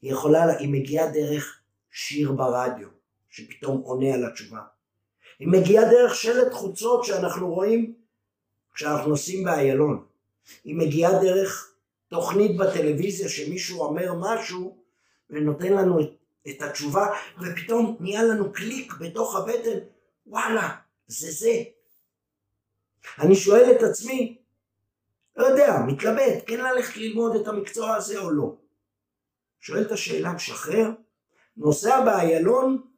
היא 0.02 0.12
יכולה, 0.12 0.58
היא 0.58 0.70
מגיעה 0.70 1.12
דרך 1.12 1.60
שיר 1.92 2.32
ברדיו, 2.32 2.88
שפתאום 3.30 3.82
עונה 3.82 4.14
על 4.14 4.26
התשובה. 4.26 4.60
היא 5.40 5.48
מגיעה 5.48 5.86
דרך 5.92 6.16
שלט 6.16 6.54
חוצות 6.54 7.06
שאנחנו 7.06 7.54
רואים 7.54 7.94
כשאנחנו 8.74 9.10
נוסעים 9.10 9.44
באיילון. 9.44 10.06
היא 10.64 10.76
מגיעה 10.76 11.12
דרך 11.22 11.74
תוכנית 12.08 12.58
בטלוויזיה 12.58 13.30
שמישהו 13.30 13.82
אומר 13.82 14.14
משהו 14.20 14.78
ונותן 15.30 15.74
לנו 15.74 16.02
את, 16.02 16.10
את 16.50 16.62
התשובה 16.62 17.08
ופתאום 17.42 17.98
נהיה 18.00 18.24
לנו 18.24 18.54
קליק 18.54 18.94
בתוך 18.94 19.36
הבטן 19.36 19.80
וואלה 20.28 20.76
זה 21.08 21.32
זה 21.32 21.64
אני 23.20 23.36
שואל 23.36 23.72
את 23.72 23.84
עצמי 23.84 24.38
לא 25.38 25.46
יודע 25.46 25.78
מתלבט 25.88 26.44
כן 26.48 26.60
ללכת 26.60 26.98
ללמוד 26.98 27.36
את 27.36 27.48
המקצוע 27.48 27.96
הזה 27.96 28.20
או 28.20 28.32
לא 28.32 28.56
שואל 29.64 29.82
את 29.82 29.92
השאלה 29.92 30.34
משחרר 30.34 30.90
נוסע 31.58 32.06
באיילון 32.06 32.92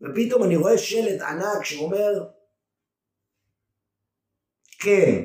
ופתאום 0.00 0.42
אני 0.42 0.56
רואה 0.56 0.78
שלט 0.78 1.20
ענק 1.20 1.64
שאומר 1.64 2.30
כן 4.78 5.24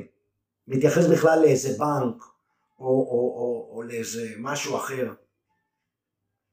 מתייחס 0.66 1.04
בכלל 1.12 1.38
לאיזה 1.42 1.68
בנק 1.68 2.22
או, 2.78 2.84
או, 2.84 3.34
או, 3.36 3.70
או 3.72 3.82
לאיזה 3.82 4.34
משהו 4.38 4.76
אחר. 4.76 5.14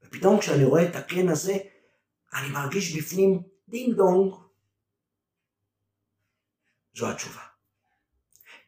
ופתאום 0.03 0.39
כשאני 0.39 0.63
רואה 0.63 0.89
את 0.89 0.95
הקן 0.95 1.29
הזה, 1.29 1.57
אני 2.33 2.49
מרגיש 2.49 2.97
בפנים 2.97 3.43
דינג 3.67 3.95
דונג. 3.95 4.33
זו 6.95 7.11
התשובה. 7.11 7.43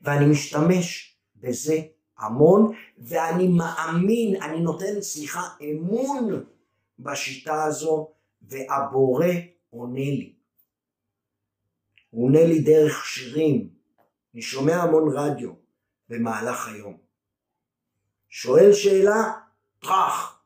ואני 0.01 0.25
משתמש 0.31 1.17
בזה 1.35 1.81
המון, 2.19 2.75
ואני 2.97 3.47
מאמין, 3.47 4.41
אני 4.41 4.59
נותן, 4.59 5.01
סליחה, 5.01 5.41
אמון 5.61 6.43
בשיטה 6.99 7.63
הזו, 7.63 8.11
והבורא 8.41 9.25
עונה 9.69 9.99
לי. 9.99 10.33
הוא 12.09 12.25
עונה 12.25 12.43
לי 12.45 12.61
דרך 12.61 13.05
שירים, 13.05 13.69
אני 14.33 14.41
שומע 14.41 14.75
המון 14.75 15.17
רדיו 15.17 15.51
במהלך 16.09 16.67
היום. 16.67 16.97
שואל 18.29 18.73
שאלה, 18.73 19.33
טראח, 19.79 20.43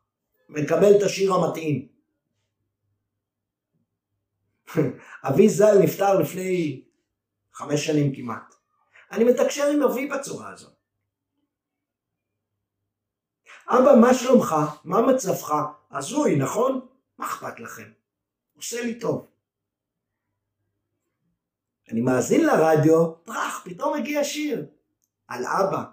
מקבל 0.50 0.98
את 0.98 1.04
השיר 1.04 1.34
המתאים. 1.34 1.88
אבי 5.30 5.50
ז"ל 5.50 5.80
נפטר 5.84 6.20
לפני 6.20 6.84
חמש 7.54 7.86
שנים 7.86 8.16
כמעט. 8.16 8.56
אני 9.12 9.24
מתקשר 9.24 9.68
עם 9.74 9.84
אבי 9.84 10.08
בצורה 10.08 10.54
הזאת. 10.54 10.73
אבא, 13.74 14.00
מה 14.02 14.14
שלומך? 14.14 14.56
מה 14.84 15.02
מצבך? 15.02 15.54
הזוי, 15.92 16.36
נכון? 16.36 16.88
מה 17.18 17.26
אכפת 17.26 17.60
לכם? 17.60 17.92
עושה 18.56 18.82
לי 18.82 19.00
טוב. 19.00 19.28
אני 21.90 22.02
מאזין 22.02 22.46
לרדיו, 22.46 23.12
טראח, 23.12 23.62
פתאום 23.66 24.00
מגיע 24.00 24.24
שיר 24.24 24.66
על 25.28 25.46
אבא. 25.46 25.84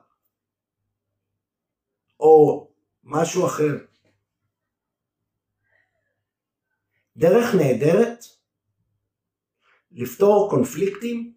או 2.20 2.68
משהו 3.04 3.46
אחר. 3.46 3.76
דרך 7.16 7.54
נהדרת 7.54 8.24
לפתור 9.92 10.50
קונפליקטים, 10.50 11.34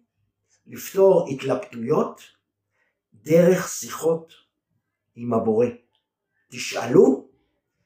לפתור 0.66 1.28
התלבטויות, 1.30 2.20
דרך 3.14 3.68
שיחות 3.68 4.32
עם 5.14 5.34
הבורא. 5.34 5.66
תשאלו, 6.54 7.28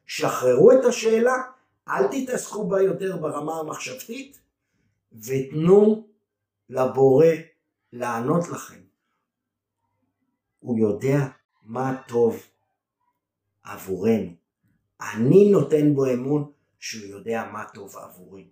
שחררו 0.07 0.73
את 0.73 0.85
השאלה, 0.89 1.35
אל 1.89 2.07
תתעסקו 2.07 2.69
בה 2.69 2.83
יותר 2.83 3.16
ברמה 3.16 3.61
המחשבתית, 3.61 4.41
ותנו 5.12 6.07
לבורא 6.69 7.27
לענות 7.93 8.49
לכם. 8.49 8.81
הוא 10.59 10.79
יודע 10.79 11.19
מה 11.62 12.03
טוב 12.09 12.47
עבורנו. 13.62 14.33
אני 15.01 15.51
נותן 15.51 15.95
בו 15.95 16.12
אמון 16.12 16.53
שהוא 16.79 17.07
יודע 17.07 17.51
מה 17.53 17.64
טוב 17.75 17.97
עבורי. 17.97 18.49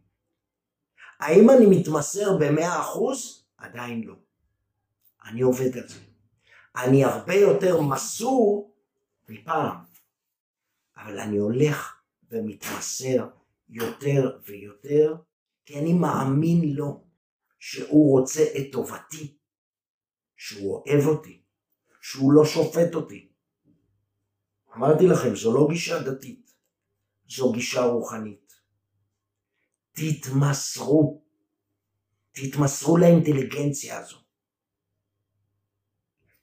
האם 1.20 1.50
אני 1.50 1.66
מתמסר 1.66 2.36
במאה 2.40 2.80
אחוז? 2.80 3.44
עדיין 3.58 4.04
לא. 4.04 4.14
אני 5.24 5.42
עובד 5.42 5.76
על 5.76 5.88
זה. 5.88 5.98
אני 6.76 7.04
הרבה 7.04 7.34
יותר 7.34 7.80
מסור 7.80 8.74
מפעם, 9.28 9.76
אבל 10.96 11.18
אני 11.18 11.36
הולך 11.36 12.00
ומתמסר 12.30 13.28
יותר 13.68 14.38
ויותר, 14.46 15.14
כי 15.64 15.78
אני 15.78 15.92
מאמין 15.92 16.74
לו 16.74 17.04
שהוא 17.58 18.18
רוצה 18.18 18.42
את 18.42 18.72
טובתי, 18.72 19.36
שהוא 20.36 20.74
אוהב 20.74 21.06
אותי, 21.06 21.42
שהוא 22.02 22.32
לא 22.32 22.44
שופט 22.44 22.94
אותי. 22.94 23.32
אמרתי 24.76 25.06
לכם, 25.06 25.34
זו 25.34 25.54
לא 25.54 25.66
גישה 25.70 26.02
דתית, 26.02 26.54
זו 27.28 27.52
גישה 27.52 27.84
רוחנית. 27.84 28.52
תתמסרו, 29.92 31.24
תתמסרו 32.32 32.96
לאינטליגנציה 32.96 33.98
הזו. 33.98 34.16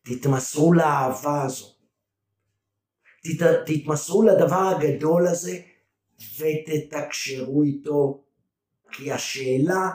תתמסרו 0.02 0.74
לאהבה 0.74 1.44
הזו. 1.44 1.73
תת, 3.24 3.46
תתמסרו 3.66 4.24
לדבר 4.24 4.76
הגדול 4.76 5.28
הזה 5.28 5.62
ותתקשרו 6.38 7.64
איתו. 7.64 8.24
כי 8.92 9.12
השאלה 9.12 9.90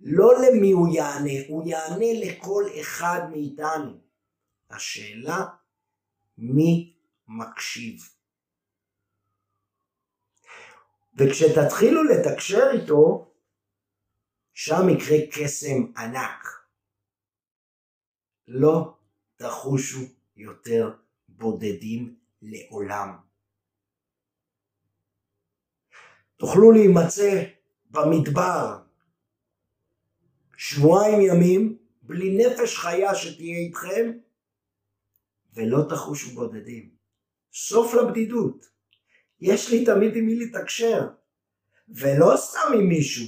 לא 0.00 0.32
למי 0.42 0.72
הוא 0.72 0.88
יענה, 0.94 1.46
הוא 1.48 1.68
יענה 1.68 2.06
לכל 2.24 2.64
אחד 2.80 3.20
מאיתנו. 3.30 4.00
השאלה 4.70 5.46
מי 6.38 6.96
מקשיב. 7.28 8.08
וכשתתחילו 11.18 12.04
לתקשר 12.04 12.70
איתו, 12.72 13.32
שם 14.52 14.88
יקרה 14.88 15.18
קסם 15.32 15.92
ענק. 15.96 16.46
לא 18.48 18.96
תחושו 19.36 20.00
יותר 20.36 20.96
בודדים 21.28 22.19
לעולם. 22.42 23.16
תוכלו 26.36 26.72
להימצא 26.72 27.44
במדבר 27.90 28.78
שבועיים 30.56 31.20
ימים 31.20 31.78
בלי 32.02 32.36
נפש 32.36 32.78
חיה 32.78 33.14
שתהיה 33.14 33.58
איתכם 33.58 34.10
ולא 35.54 35.78
תחושו 35.88 36.34
בודדים. 36.34 36.90
סוף 37.52 37.94
לבדידות. 37.94 38.66
יש 39.40 39.70
לי 39.70 39.84
תמיד 39.84 40.16
עם 40.16 40.26
מי 40.26 40.36
לתקשר 40.36 41.08
ולא 41.88 42.36
סתם 42.36 42.72
עם 42.78 42.88
מישהו, 42.88 43.26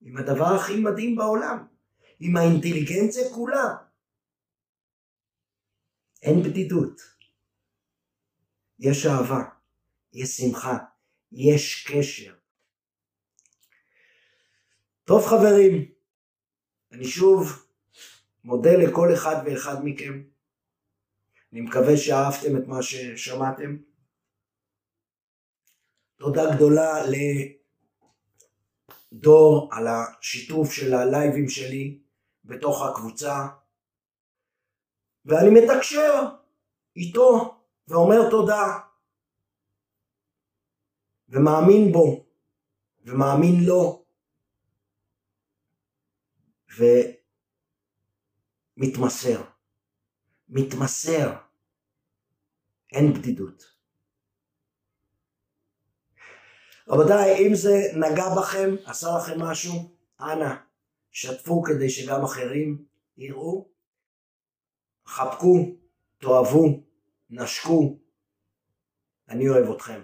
עם 0.00 0.16
הדבר 0.16 0.44
הכי 0.44 0.76
מדהים 0.80 1.16
בעולם, 1.16 1.66
עם 2.20 2.36
האינטליגנציה 2.36 3.34
כולה. 3.34 3.76
אין 6.22 6.42
בדידות. 6.42 7.13
יש 8.84 9.06
אהבה, 9.06 9.44
יש 10.12 10.36
שמחה, 10.36 10.78
יש 11.32 11.86
קשר. 11.88 12.34
טוב 15.04 15.26
חברים, 15.26 15.92
אני 16.92 17.04
שוב 17.04 17.66
מודה 18.44 18.70
לכל 18.76 19.08
אחד 19.14 19.36
ואחד 19.46 19.76
מכם. 19.84 20.22
אני 21.52 21.60
מקווה 21.60 21.96
שאהבתם 21.96 22.56
את 22.56 22.66
מה 22.66 22.82
ששמעתם. 22.82 23.76
תודה 26.16 26.42
גדולה 26.56 26.94
לדור 29.12 29.68
על 29.72 29.86
השיתוף 29.86 30.72
של 30.72 30.94
הלייבים 30.94 31.48
שלי 31.48 31.98
בתוך 32.44 32.82
הקבוצה. 32.82 33.46
ואני 35.24 35.50
מתקשר 35.50 36.22
איתו 36.96 37.53
ואומר 37.88 38.30
תודה 38.30 38.78
ומאמין 41.28 41.92
בו 41.92 42.26
ומאמין 43.04 43.64
לו 43.66 44.04
ומתמסר. 48.76 49.42
מתמסר. 50.48 51.32
אין 52.92 53.14
בדידות. 53.14 53.74
רבותיי, 56.88 57.46
אם 57.46 57.54
זה 57.54 57.70
נגע 57.96 58.24
בכם, 58.38 58.74
עשה 58.84 59.06
לכם 59.18 59.42
משהו, 59.42 59.96
אנא, 60.20 60.54
שתפו 61.10 61.62
כדי 61.62 61.90
שגם 61.90 62.24
אחרים 62.24 62.84
יראו. 63.16 63.68
חבקו, 65.06 65.76
תאהבו, 66.18 66.82
נשקו. 67.36 67.98
אני 69.28 69.48
אוהב 69.48 69.70
אתכם. 69.70 70.02